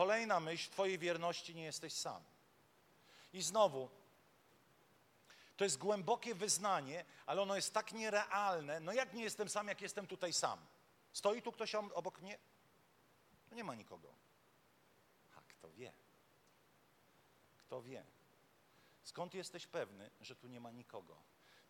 [0.00, 2.24] Kolejna myśl, Twojej wierności nie jesteś sam.
[3.32, 3.88] I znowu,
[5.56, 8.80] To jest głębokie wyznanie, ale ono jest tak nierealne.
[8.80, 10.58] No jak nie jestem sam, jak jestem tutaj sam?
[11.12, 12.38] Stoi tu ktoś obok mnie?
[13.50, 14.08] No nie ma nikogo.
[15.36, 15.92] A kto wie?
[17.58, 18.04] Kto wie?
[19.04, 21.16] Skąd jesteś pewny, że tu nie ma nikogo?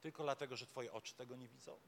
[0.01, 1.81] Tylko dlatego, że twoje oczy tego nie widzą?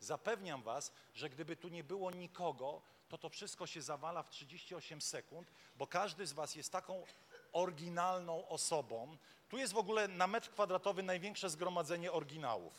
[0.00, 5.00] Zapewniam was, że gdyby tu nie było nikogo, to to wszystko się zawala w 38
[5.00, 7.06] sekund, bo każdy z was jest taką
[7.52, 9.16] oryginalną osobą.
[9.48, 12.72] Tu jest w ogóle na metr kwadratowy największe zgromadzenie oryginałów.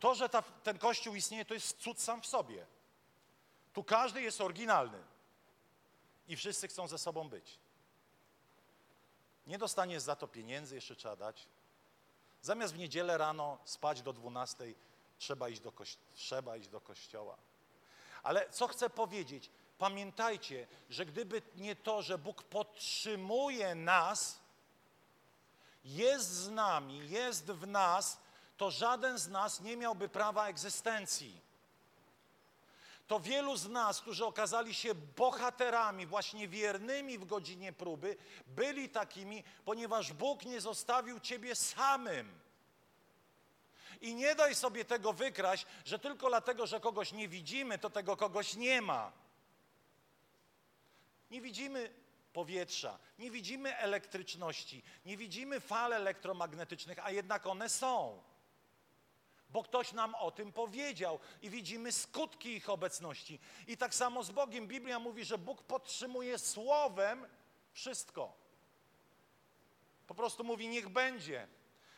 [0.00, 2.66] To, że ta, ten kościół istnieje, to jest cud sam w sobie.
[3.72, 5.02] Tu każdy jest oryginalny
[6.28, 7.58] i wszyscy chcą ze sobą być.
[9.46, 11.48] Nie dostaniesz za to pieniędzy, jeszcze trzeba dać.
[12.42, 14.74] Zamiast w niedzielę rano spać do 12,
[15.18, 15.72] trzeba iść do,
[16.14, 17.36] trzeba iść do kościoła.
[18.26, 19.50] Ale co chcę powiedzieć?
[19.78, 24.38] Pamiętajcie, że gdyby nie to, że Bóg podtrzymuje nas,
[25.84, 28.18] jest z nami, jest w nas,
[28.56, 31.40] to żaden z nas nie miałby prawa egzystencji.
[33.06, 39.44] To wielu z nas, którzy okazali się bohaterami, właśnie wiernymi w godzinie próby, byli takimi,
[39.64, 42.45] ponieważ Bóg nie zostawił ciebie samym.
[44.00, 48.16] I nie daj sobie tego wykraść, że tylko dlatego, że kogoś nie widzimy, to tego
[48.16, 49.12] kogoś nie ma.
[51.30, 51.94] Nie widzimy
[52.32, 58.22] powietrza, nie widzimy elektryczności, nie widzimy fal elektromagnetycznych, a jednak one są.
[59.50, 63.38] Bo ktoś nam o tym powiedział i widzimy skutki ich obecności.
[63.66, 64.66] I tak samo z Bogiem.
[64.66, 67.26] Biblia mówi, że Bóg podtrzymuje słowem
[67.72, 68.32] wszystko.
[70.06, 71.48] Po prostu mówi: niech będzie,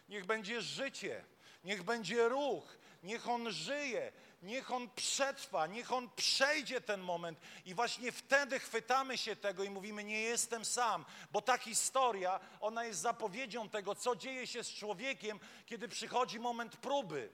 [0.09, 1.25] niech będzie życie,
[1.65, 7.39] niech będzie ruch, niech on żyje, niech on przetrwa, niech on przejdzie ten moment.
[7.65, 12.85] I właśnie wtedy chwytamy się tego i mówimy: Nie jestem sam, bo ta historia, ona
[12.85, 17.31] jest zapowiedzią tego, co dzieje się z człowiekiem, kiedy przychodzi moment próby.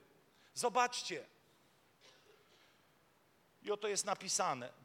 [0.53, 1.25] Zobaczcie.
[3.61, 4.84] I oto jest napisane.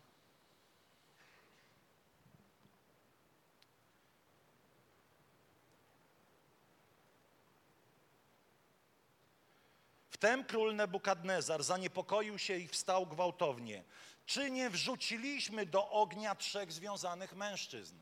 [10.20, 13.84] Wtem król Nebukadnezar zaniepokoił się i wstał gwałtownie.
[14.26, 17.96] Czy nie wrzuciliśmy do ognia trzech związanych mężczyzn?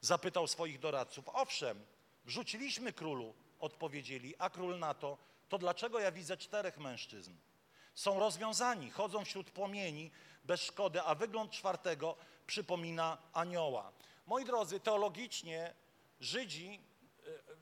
[0.00, 1.28] Zapytał swoich doradców.
[1.28, 1.84] Owszem,
[2.24, 5.18] wrzuciliśmy królu, odpowiedzieli, a król na to,
[5.48, 7.32] to dlaczego ja widzę czterech mężczyzn?
[7.94, 10.10] Są rozwiązani, chodzą wśród płomieni
[10.44, 12.16] bez szkody, a wygląd czwartego
[12.46, 13.92] przypomina anioła.
[14.26, 15.74] Moi drodzy, teologicznie
[16.20, 16.80] Żydzi,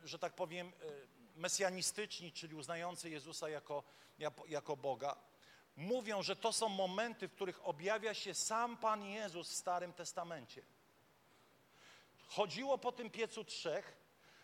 [0.05, 3.83] e, że tak powiem, e, mesjanistyczni, czyli uznający Jezusa jako,
[4.49, 5.17] jako Boga,
[5.77, 10.63] mówią, że to są momenty, w których objawia się sam Pan Jezus w Starym Testamencie.
[12.29, 13.97] Chodziło po tym piecu trzech.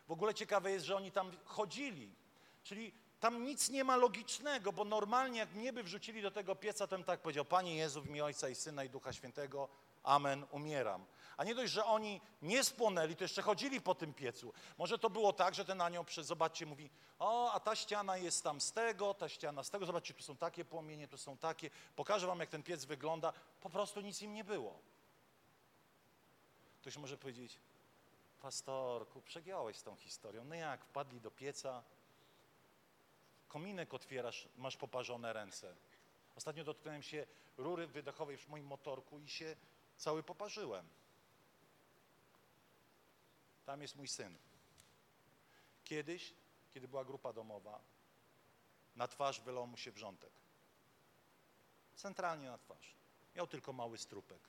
[0.08, 2.14] W ogóle ciekawe jest, że oni tam chodzili.
[2.62, 6.86] Czyli tam nic nie ma logicznego, bo normalnie jak mnie by wrzucili do tego pieca,
[6.86, 9.68] to bym tak powiedział, Panie Jezu, w imię Ojca i Syna i Ducha Świętego,
[10.02, 11.04] Amen, umieram.
[11.42, 14.52] A nie dość, że oni nie spłonęli, to jeszcze chodzili po tym piecu.
[14.78, 18.44] Może to było tak, że ten anioł, przez, zobaczcie, mówi, o, a ta ściana jest
[18.44, 21.70] tam z tego, ta ściana z tego, zobaczcie, tu są takie płomienie, tu są takie,
[21.96, 23.32] pokażę wam, jak ten piec wygląda.
[23.60, 24.78] Po prostu nic im nie było.
[26.80, 27.58] Ktoś może powiedzieć,
[28.40, 30.44] pastorku, przegiąłeś z tą historią.
[30.44, 31.82] No jak, wpadli do pieca,
[33.48, 35.74] kominek otwierasz, masz poparzone ręce.
[36.36, 37.26] Ostatnio dotknąłem się
[37.56, 39.56] rury wydechowej w moim motorku i się
[39.96, 41.01] cały poparzyłem.
[43.64, 44.36] Tam jest mój syn.
[45.84, 46.34] Kiedyś,
[46.70, 47.80] kiedy była grupa domowa,
[48.96, 50.32] na twarz wylał mu się wrzątek.
[51.96, 52.94] Centralnie na twarz.
[53.36, 54.48] Miał tylko mały strupek.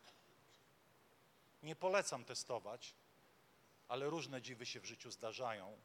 [1.64, 2.94] Nie polecam testować,
[3.88, 5.78] ale różne dziwy się w życiu zdarzają,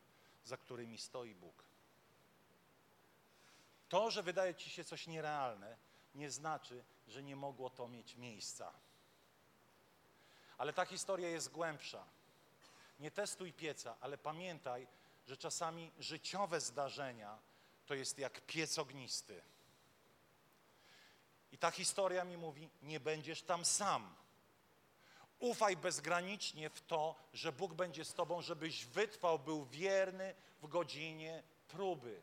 [0.45, 1.65] za którymi stoi Bóg.
[3.89, 5.77] To, że wydaje ci się coś nierealne,
[6.15, 8.73] nie znaczy, że nie mogło to mieć miejsca.
[10.59, 12.07] Ale ta historia jest głębsza.
[12.99, 14.87] Nie testuj pieca, ale pamiętaj,
[15.27, 17.39] że czasami życiowe zdarzenia
[17.87, 19.43] to jest jak piec ognisty.
[21.53, 24.15] I ta historia mi mówi: nie będziesz tam sam.
[25.39, 31.43] Ufaj bezgranicznie w to, że Bóg będzie z Tobą, żebyś wytrwał, był wierny w godzinie
[31.69, 32.21] próby.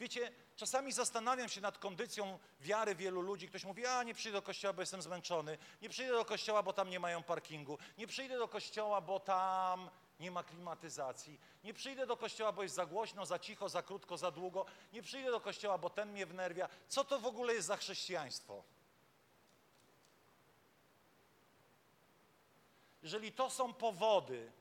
[0.00, 3.48] Wiecie, czasami zastanawiam się nad kondycją wiary wielu ludzi.
[3.48, 5.58] Ktoś mówi, a nie przyjdę do kościoła, bo jestem zmęczony.
[5.82, 7.78] Nie przyjdę do kościoła, bo tam nie mają parkingu.
[7.98, 9.90] Nie przyjdę do kościoła, bo tam
[10.20, 11.40] nie ma klimatyzacji.
[11.64, 14.66] Nie przyjdę do kościoła, bo jest za głośno, za cicho, za krótko, za długo.
[14.92, 16.68] Nie przyjdę do kościoła, bo ten mnie wnerwia.
[16.88, 18.64] Co to w ogóle jest za chrześcijaństwo?
[23.02, 24.52] Jeżeli to są powody,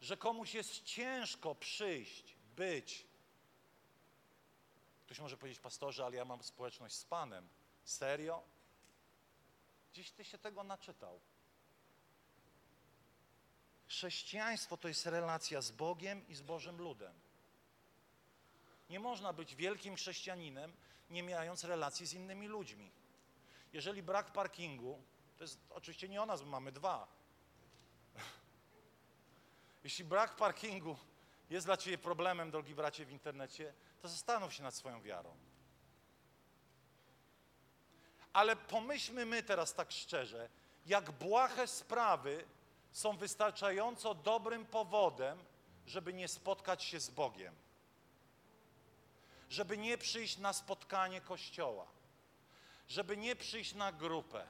[0.00, 3.13] że komuś jest ciężko przyjść, być.
[5.04, 7.48] Ktoś może powiedzieć, pastorze, ale ja mam społeczność z Panem.
[7.84, 8.42] Serio?
[9.92, 11.20] Gdzieś ty się tego naczytał.
[13.86, 17.14] Chrześcijaństwo to jest relacja z Bogiem i z Bożym ludem.
[18.90, 20.72] Nie można być wielkim chrześcijaninem,
[21.10, 22.90] nie mając relacji z innymi ludźmi.
[23.72, 25.02] Jeżeli brak parkingu,
[25.36, 27.08] to jest oczywiście nie o nas, bo mamy dwa.
[29.84, 30.96] Jeśli brak parkingu
[31.50, 35.36] jest dla Ciebie problemem, drogi bracie w internecie, to zastanów się nad swoją wiarą.
[38.32, 40.48] Ale pomyślmy my teraz tak szczerze,
[40.86, 42.44] jak błahe sprawy
[42.92, 45.44] są wystarczająco dobrym powodem,
[45.86, 47.54] żeby nie spotkać się z Bogiem.
[49.50, 51.86] Żeby nie przyjść na spotkanie Kościoła.
[52.88, 54.46] Żeby nie przyjść na grupę.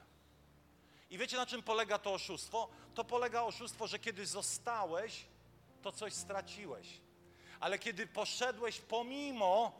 [1.09, 2.69] I wiecie, na czym polega to oszustwo?
[2.95, 5.25] To polega oszustwo, że kiedy zostałeś,
[5.85, 7.01] to coś straciłeś.
[7.59, 9.71] Ale kiedy poszedłeś pomimo,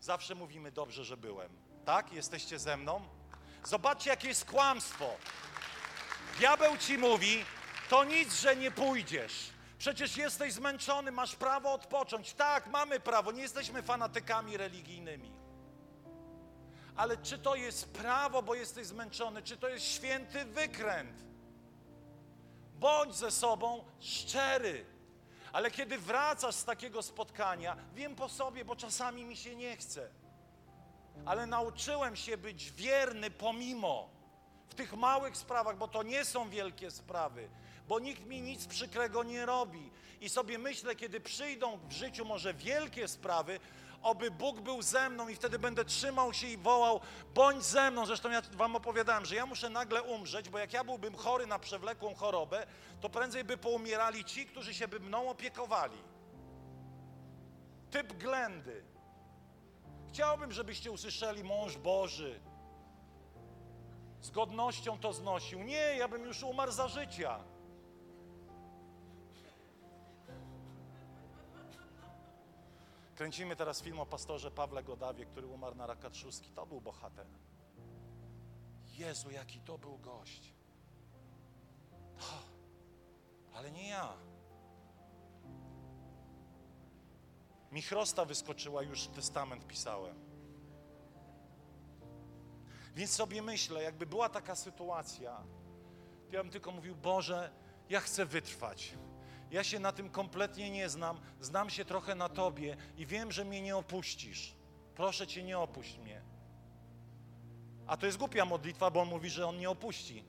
[0.00, 1.50] zawsze mówimy dobrze, że byłem.
[1.84, 2.12] Tak?
[2.12, 3.00] Jesteście ze mną?
[3.64, 5.10] Zobaczcie, jakie jest kłamstwo.
[6.38, 7.44] Diabeł ci mówi,
[7.88, 9.50] to nic, że nie pójdziesz.
[9.78, 12.34] Przecież jesteś zmęczony, masz prawo odpocząć.
[12.34, 15.32] Tak, mamy prawo, nie jesteśmy fanatykami religijnymi.
[16.96, 21.29] Ale czy to jest prawo, bo jesteś zmęczony, czy to jest święty wykręt?
[22.80, 24.86] Bądź ze sobą szczery.
[25.52, 30.10] Ale kiedy wracasz z takiego spotkania, wiem po sobie, bo czasami mi się nie chce,
[31.26, 34.08] ale nauczyłem się być wierny pomimo
[34.68, 37.48] w tych małych sprawach, bo to nie są wielkie sprawy,
[37.88, 39.90] bo nikt mi nic przykrego nie robi.
[40.20, 43.60] I sobie myślę, kiedy przyjdą w życiu może wielkie sprawy,
[44.02, 47.00] oby Bóg był ze mną i wtedy będę trzymał się i wołał,
[47.34, 48.06] bądź ze mną.
[48.06, 51.58] Zresztą ja wam opowiadałem, że ja muszę nagle umrzeć, bo jak ja byłbym chory na
[51.58, 52.66] przewlekłą chorobę,
[53.00, 55.98] to prędzej by poumierali ci, którzy się by mną opiekowali.
[57.90, 58.84] Typ ględy.
[60.08, 62.40] Chciałbym, żebyście usłyszeli mąż Boży.
[64.20, 65.62] Z godnością to znosił.
[65.62, 67.40] Nie, ja bym już umarł za życia.
[73.20, 76.50] Kręcimy teraz film o pastorze Pawle Godawie, który umarł na raka trzustki.
[76.50, 77.26] To był bohater.
[78.98, 80.54] Jezu, jaki to był gość.
[83.54, 84.12] Ale nie ja.
[87.72, 90.16] Michrosta wyskoczyła, już testament pisałem.
[92.94, 95.42] Więc sobie myślę, jakby była taka sytuacja,
[96.28, 97.50] to ja bym tylko mówił, Boże,
[97.88, 98.94] ja chcę wytrwać.
[99.50, 103.44] Ja się na tym kompletnie nie znam, znam się trochę na Tobie i wiem, że
[103.44, 104.54] mnie nie opuścisz.
[104.94, 106.22] Proszę Cię, nie opuść mnie.
[107.86, 110.24] A to jest głupia modlitwa, bo On mówi, że On nie opuści,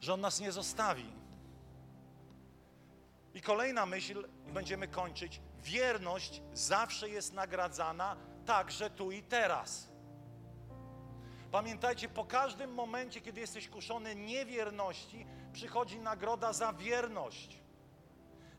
[0.00, 1.12] że On nas nie zostawi.
[3.34, 5.40] I kolejna myśl, będziemy kończyć.
[5.62, 9.88] Wierność zawsze jest nagradzana, także tu i teraz.
[11.50, 15.26] Pamiętajcie, po każdym momencie, kiedy jesteś kuszony niewierności,
[15.56, 17.58] przychodzi nagroda za wierność.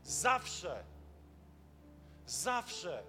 [0.02, 0.84] Zawsze.
[2.26, 3.02] Zawsze.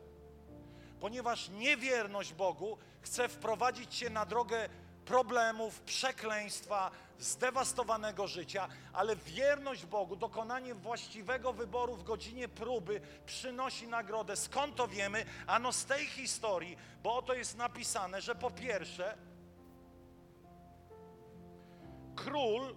[1.00, 4.70] Ponieważ niewierność Bogu chce wprowadzić cię na drogę
[5.06, 14.36] problemów, przekleństwa, zdewastowanego życia, ale wierność Bogu, dokonanie właściwego wyboru w godzinie próby przynosi nagrodę.
[14.36, 15.26] Skąd to wiemy?
[15.48, 19.18] Ano z tej historii, bo oto jest napisane, że po pierwsze,
[22.16, 22.76] król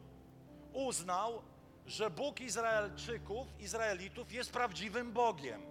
[0.72, 1.42] uznał,
[1.86, 5.62] że Bóg Izraelczyków, Izraelitów jest prawdziwym Bogiem.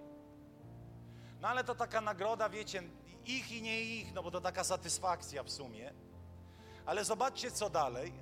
[1.41, 2.84] No ale to taka nagroda, wiecie,
[3.26, 5.93] ich i nie ich, no bo to taka satysfakcja w sumie.
[6.86, 8.14] Ale zobaczcie, co dalej.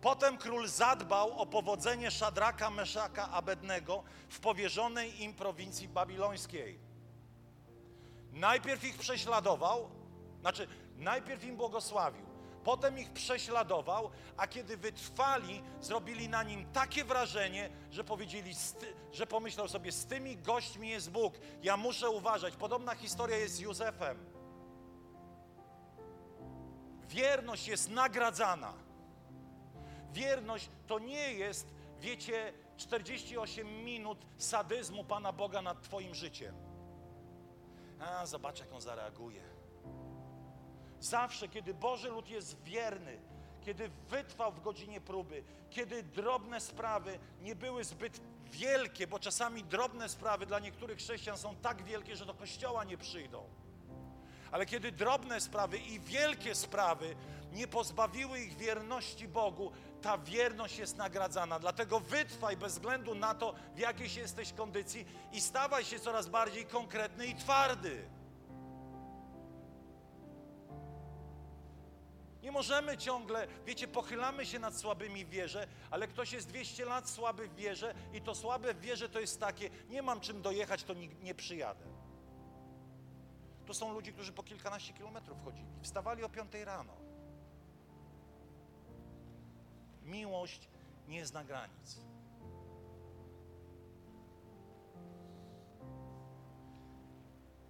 [0.00, 6.78] Potem król zadbał o powodzenie Szadraka, Meszaka, Abednego w powierzonej im prowincji babilońskiej.
[8.32, 9.90] Najpierw ich prześladował,
[10.40, 12.26] znaczy najpierw im błogosławił,
[12.64, 18.54] Potem ich prześladował, a kiedy wytrwali, zrobili na nim takie wrażenie, że powiedzieli,
[19.12, 22.56] że pomyślał sobie, z tymi gośćmi jest Bóg, ja muszę uważać.
[22.56, 24.18] Podobna historia jest z Józefem.
[27.08, 28.72] Wierność jest nagradzana.
[30.12, 36.54] Wierność to nie jest, wiecie, 48 minut sadyzmu Pana Boga nad Twoim życiem.
[38.00, 39.49] A, zobacz, jak on zareaguje.
[41.00, 43.18] Zawsze, kiedy Boży lud jest wierny,
[43.64, 50.08] kiedy wytrwał w godzinie próby, kiedy drobne sprawy nie były zbyt wielkie, bo czasami drobne
[50.08, 53.44] sprawy dla niektórych chrześcijan są tak wielkie, że do kościoła nie przyjdą.
[54.52, 57.16] Ale kiedy drobne sprawy i wielkie sprawy
[57.52, 59.72] nie pozbawiły ich wierności Bogu,
[60.02, 61.58] ta wierność jest nagradzana.
[61.58, 66.66] Dlatego wytrwaj bez względu na to, w jakiej jesteś kondycji i stawaj się coraz bardziej
[66.66, 68.19] konkretny i twardy.
[72.50, 77.10] Nie możemy ciągle, wiecie, pochylamy się nad słabymi w wierze, ale ktoś jest 200 lat
[77.10, 80.84] słaby w wierze i to słabe w wierze to jest takie, nie mam czym dojechać,
[80.84, 81.84] to nie, przyjadę.
[83.66, 86.92] To są ludzie, którzy po kilkanaście kilometrów chodzili, wstawali o 5 rano.
[90.02, 90.68] Miłość
[91.08, 92.00] nie zna granic.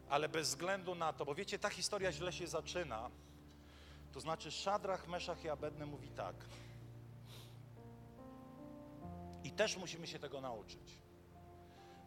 [0.09, 3.11] Ale bez względu na to, bo wiecie, ta historia źle się zaczyna,
[4.13, 6.35] to znaczy Szadrach, Meszach i Abedne mówi tak.
[9.45, 10.99] I też musimy się tego nauczyć.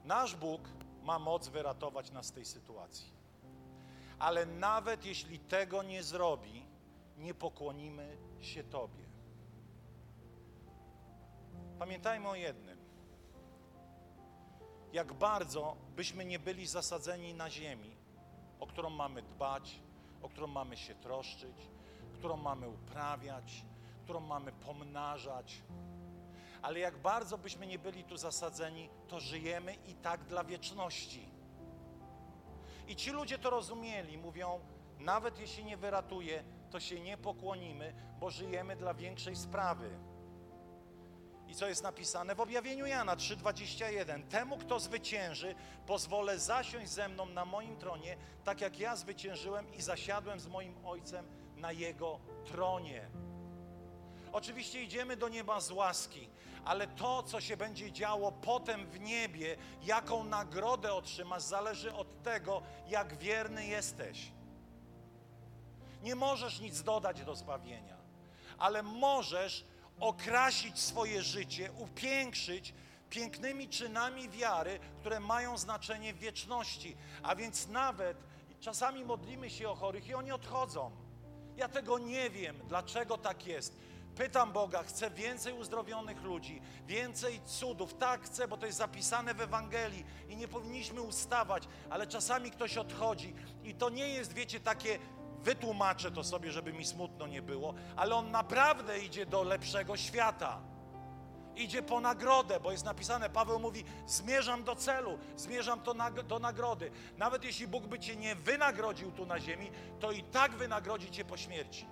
[0.04, 0.62] Nasz Bóg
[1.04, 3.14] ma moc wyratować nas z tej sytuacji.
[4.20, 6.66] Ale nawet jeśli tego nie zrobi,
[7.18, 9.04] nie pokłonimy się Tobie.
[11.80, 12.78] Pamiętajmy o jednym.
[14.94, 17.96] Jak bardzo byśmy nie byli zasadzeni na ziemi,
[18.60, 19.80] o którą mamy dbać,
[20.22, 21.56] o którą mamy się troszczyć,
[22.24, 23.66] którą mamy uprawiać,
[24.04, 25.62] którą mamy pomnażać.
[26.62, 31.30] Ale jak bardzo byśmy nie byli tu zasadzeni, to żyjemy i tak dla wieczności.
[32.88, 34.60] I ci ludzie to rozumieli, mówią,
[35.00, 39.90] nawet jeśli nie wyratuje, to się nie pokłonimy, bo żyjemy dla większej sprawy.
[41.48, 44.28] I co jest napisane w objawieniu Jana 3:21?
[44.28, 45.56] Temu, kto zwycięży,
[45.86, 50.86] pozwolę zasiąść ze mną na moim tronie, tak jak ja zwyciężyłem i zasiadłem z moim
[50.86, 53.08] Ojcem na Jego tronie.
[54.32, 56.30] Oczywiście idziemy do nieba z łaski,
[56.66, 62.62] ale to, co się będzie działo potem w niebie, jaką nagrodę otrzymasz, zależy od tego,
[62.88, 64.32] jak wierny jesteś.
[66.02, 67.98] Nie możesz nic dodać do zbawienia,
[68.58, 69.66] ale możesz
[70.00, 72.74] okrasić swoje życie, upiększyć
[73.10, 76.96] pięknymi czynami wiary, które mają znaczenie w wieczności.
[77.24, 78.18] A więc nawet
[78.60, 81.03] czasami modlimy się o chorych i oni odchodzą.
[81.58, 83.78] Ja tego nie wiem, dlaczego tak jest.
[84.16, 87.94] Pytam Boga, chcę więcej uzdrowionych ludzi, więcej cudów.
[87.94, 92.78] Tak chcę, bo to jest zapisane w Ewangelii i nie powinniśmy ustawać, ale czasami ktoś
[92.78, 95.00] odchodzi i to nie jest, wiecie, takie
[95.40, 100.62] wytłumaczę to sobie, żeby mi smutno nie było, ale on naprawdę idzie do lepszego świata.
[101.56, 106.92] Idzie po nagrodę, bo jest napisane, Paweł mówi, zmierzam do celu, zmierzam na, do nagrody.
[107.18, 111.26] Nawet jeśli Bóg by cię nie wynagrodził tu na ziemi, to i tak wynagrodzi cię
[111.26, 111.86] po śmierci.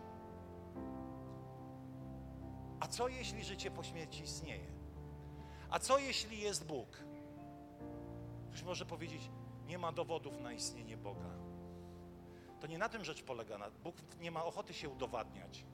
[2.80, 4.68] A co jeśli życie po śmierci istnieje?
[5.70, 6.98] A co jeśli jest Bóg?
[8.50, 9.30] Ktoś może powiedzieć,
[9.66, 11.30] nie ma dowodów na istnienie Boga.
[12.60, 13.70] To nie na tym rzecz polega.
[13.84, 15.66] Bóg nie ma ochoty się udowadniać.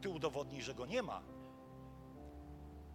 [0.00, 1.22] Ty udowodnij, że Go nie ma.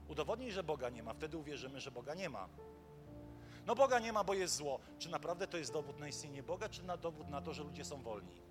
[0.07, 2.49] Udowodnij, że Boga nie ma, wtedy uwierzymy, że Boga nie ma.
[3.65, 4.79] No Boga nie ma, bo jest zło.
[4.97, 7.85] Czy naprawdę to jest dowód na istnienie Boga, czy na dowód na to, że ludzie
[7.85, 8.41] są wolni?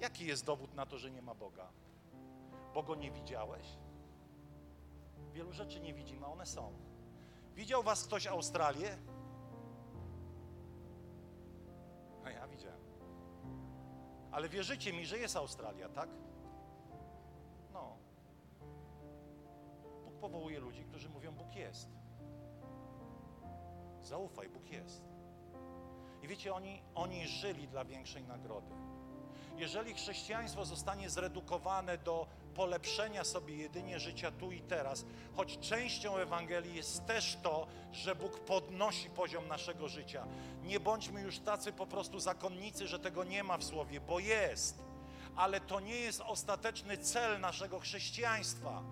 [0.00, 1.68] Jaki jest dowód na to, że nie ma Boga?
[2.74, 3.66] Bo Go nie widziałeś?
[5.32, 6.72] Wielu rzeczy nie widzimy, a one są.
[7.54, 8.98] Widział was ktoś Australię?
[12.24, 12.80] A ja widziałem.
[14.30, 16.08] Ale wierzycie mi, że jest Australia, tak?
[20.20, 21.88] Powołuje ludzi, którzy mówią, Bóg jest.
[24.02, 25.02] Zaufaj, Bóg jest.
[26.22, 28.74] I wiecie, oni, oni żyli dla większej nagrody.
[29.56, 35.04] Jeżeli chrześcijaństwo zostanie zredukowane do polepszenia sobie jedynie życia tu i teraz,
[35.36, 40.26] choć częścią Ewangelii jest też to, że Bóg podnosi poziom naszego życia.
[40.62, 44.82] Nie bądźmy już tacy po prostu zakonnicy, że tego nie ma w słowie, bo jest.
[45.36, 48.82] Ale to nie jest ostateczny cel naszego chrześcijaństwa.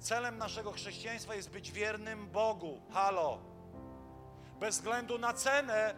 [0.00, 2.80] Celem naszego chrześcijaństwa jest być wiernym Bogu.
[2.92, 3.38] Halo.
[4.60, 5.94] Bez względu na cenę,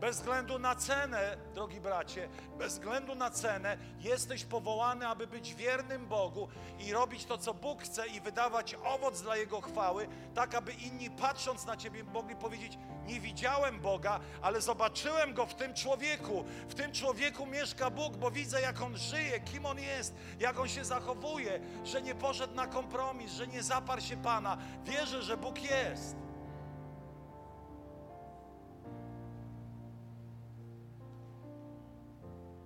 [0.00, 2.28] bez względu na cenę, drogi bracie,
[2.58, 7.82] bez względu na cenę, jesteś powołany, aby być wiernym Bogu i robić to, co Bóg
[7.82, 12.78] chce i wydawać owoc dla Jego chwały, tak aby inni patrząc na Ciebie mogli powiedzieć:
[13.06, 16.44] Nie widziałem Boga, ale zobaczyłem Go w tym człowieku.
[16.68, 20.68] W tym człowieku mieszka Bóg, bo widzę, jak on żyje, kim on jest, jak on
[20.68, 24.58] się zachowuje, że nie poszedł na kompromis, że nie zaparł się Pana.
[24.84, 26.23] Wierzę, że Bóg jest.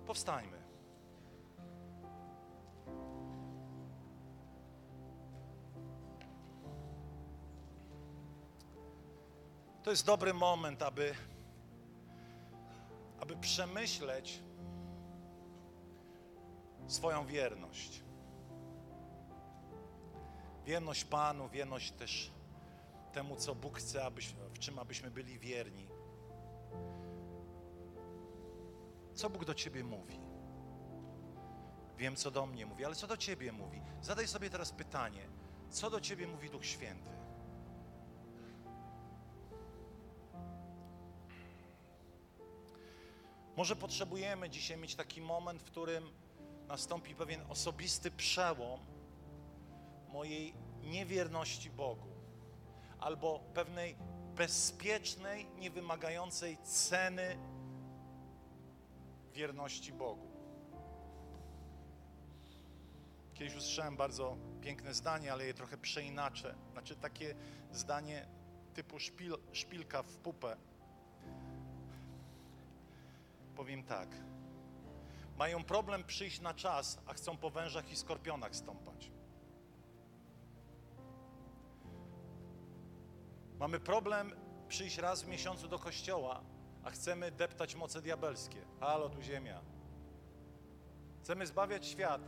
[0.09, 0.57] Powstańmy.
[9.83, 11.15] To jest dobry moment, aby,
[13.19, 14.39] aby przemyśleć
[16.87, 18.03] swoją wierność.
[20.65, 22.31] Wierność Panu, wierność też
[23.13, 25.88] temu, co Bóg chce, abyś, w czym abyśmy byli wierni.
[29.19, 30.19] Co Bóg do Ciebie mówi?
[31.97, 33.81] Wiem, co do mnie mówi, ale co do Ciebie mówi?
[34.01, 35.21] Zadaj sobie teraz pytanie,
[35.69, 37.09] co do Ciebie mówi Duch Święty?
[43.57, 46.09] Może potrzebujemy dzisiaj mieć taki moment, w którym
[46.67, 48.79] nastąpi pewien osobisty przełom
[50.07, 50.53] mojej
[50.83, 52.09] niewierności Bogu
[52.99, 53.95] albo pewnej
[54.35, 57.37] bezpiecznej, niewymagającej ceny
[59.33, 60.27] wierności Bogu.
[63.33, 66.55] Kiedyś usłyszałem bardzo piękne zdanie, ale je trochę przeinaczę.
[66.71, 67.35] Znaczy takie
[67.71, 68.27] zdanie
[68.73, 70.57] typu szpil, szpilka w pupę.
[73.55, 74.09] Powiem tak.
[75.37, 79.11] Mają problem przyjść na czas, a chcą po wężach i skorpionach stąpać.
[83.59, 84.31] Mamy problem
[84.67, 86.43] przyjść raz w miesiącu do kościoła,
[86.83, 88.65] a chcemy deptać moce diabelskie.
[88.79, 89.61] Halo, tu ziemia.
[91.23, 92.21] Chcemy zbawiać świat,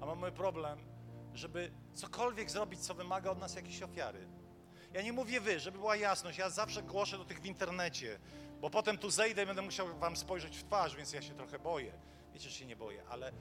[0.00, 0.78] a mamy problem,
[1.34, 4.28] żeby cokolwiek zrobić, co wymaga od nas jakiejś ofiary.
[4.92, 8.18] Ja nie mówię wy, żeby była jasność, ja zawsze głoszę do tych w internecie,
[8.60, 11.58] bo potem tu zejdę i będę musiał wam spojrzeć w twarz, więc ja się trochę
[11.58, 11.92] boję.
[12.34, 13.32] Wiecie, że się nie boję, ale,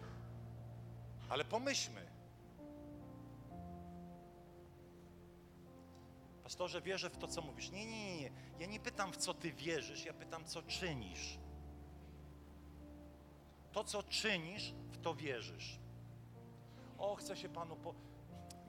[1.30, 2.15] ale pomyślmy.
[6.46, 7.72] Pastorze, wierzę w to, co mówisz.
[7.72, 8.32] Nie, nie, nie, nie.
[8.60, 11.40] Ja nie pytam, w co ty wierzysz, ja pytam, co czynisz.
[13.72, 15.80] To, co czynisz, w to wierzysz.
[16.98, 17.96] O, chcę się Panu po...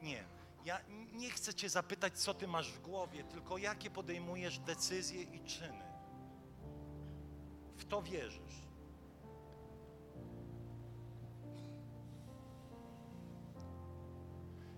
[0.02, 0.24] Nie.
[0.64, 0.80] Ja
[1.12, 5.84] nie chcę Cię zapytać, co Ty masz w głowie, tylko jakie podejmujesz decyzje i czyny.
[7.76, 8.66] W to wierzysz.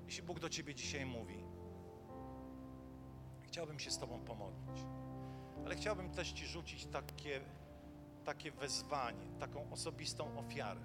[0.06, 1.47] Jeśli Bóg do Ciebie dzisiaj mówi,
[3.58, 4.86] chciałbym się z Tobą pomodlić,
[5.64, 7.40] ale chciałbym też Ci rzucić takie,
[8.24, 10.80] takie wezwanie, taką osobistą ofiarę.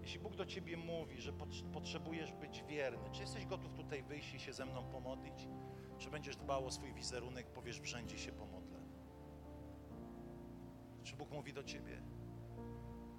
[0.00, 4.34] Jeśli Bóg do Ciebie mówi, że pot- potrzebujesz być wierny, czy jesteś gotów tutaj wyjść
[4.34, 5.48] i się ze mną pomodlić?
[5.98, 8.80] Czy będziesz dbał o swój wizerunek, powiesz, wszędzie się pomodlę?
[11.02, 12.02] Czy Bóg mówi do Ciebie?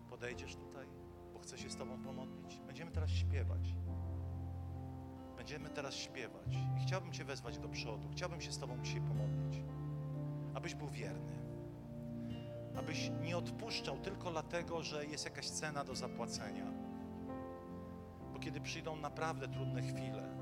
[0.09, 0.87] Podejdziesz tutaj,
[1.33, 2.59] bo chcę się z Tobą pomodlić?
[2.67, 3.73] Będziemy teraz śpiewać.
[5.47, 6.55] Będziemy teraz śpiewać.
[6.77, 8.09] I chciałbym Cię wezwać do przodu.
[8.11, 9.63] Chciałbym się z Tobą dzisiaj pomodlić.
[10.53, 11.35] Abyś był wierny.
[12.75, 16.71] Abyś nie odpuszczał tylko dlatego, że jest jakaś cena do zapłacenia.
[18.33, 20.37] Bo kiedy przyjdą naprawdę trudne chwile,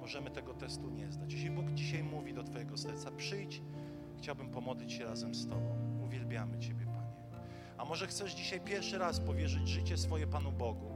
[0.00, 1.32] możemy tego testu nie zdać.
[1.32, 3.62] Jeśli Bóg dzisiaj mówi do Twojego serca, przyjdź,
[4.18, 6.00] chciałbym pomodlić się razem z Tobą.
[6.04, 7.40] Uwielbiamy Ciebie, Panie.
[7.78, 10.93] A może chcesz dzisiaj pierwszy raz powierzyć życie swoje Panu Bogu?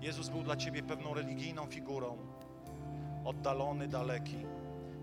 [0.00, 2.18] Jezus był dla Ciebie pewną religijną figurą,
[3.24, 4.36] oddalony, daleki.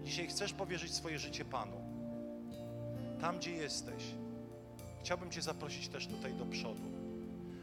[0.04, 1.78] Dzisiaj chcesz powierzyć swoje życie Panu.
[3.22, 4.04] Tam, gdzie jesteś,
[5.02, 6.84] chciałbym Cię zaprosić też tutaj do przodu,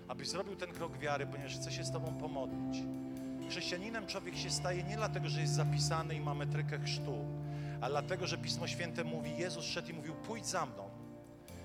[0.09, 2.83] abyś zrobił ten krok wiary, ponieważ chcę się z Tobą pomodlić.
[3.49, 7.25] Chrześcijaninem człowiek się staje nie dlatego, że jest zapisany i ma metrykę chrztu,
[7.81, 10.91] ale dlatego, że Pismo Święte mówi, Jezus szedł i mówił, pójdź za mną.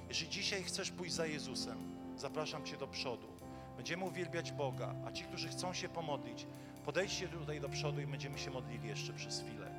[0.10, 1.78] Jeżeli dzisiaj chcesz pójść za Jezusem,
[2.18, 3.39] zapraszam Cię do przodu.
[3.80, 6.48] Będziemy uwielbiać Boga, a ci, którzy chcą się pomodlić,
[6.86, 9.72] podejdźcie tutaj do przodu i będziemy się modlili jeszcze przez chwilę.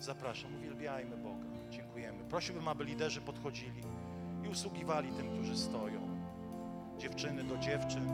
[0.00, 1.44] Zapraszam, uwielbiajmy Boga.
[1.70, 2.24] Dziękujemy.
[2.24, 3.82] Prosiłbym, aby liderzy podchodzili
[4.44, 6.00] i usługiwali tym, którzy stoją.
[6.98, 8.06] Dziewczyny do dziewczyn,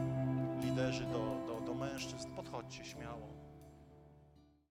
[0.63, 2.31] liderzy do, do, do mężczyzn.
[2.37, 3.32] Podchodźcie śmiało.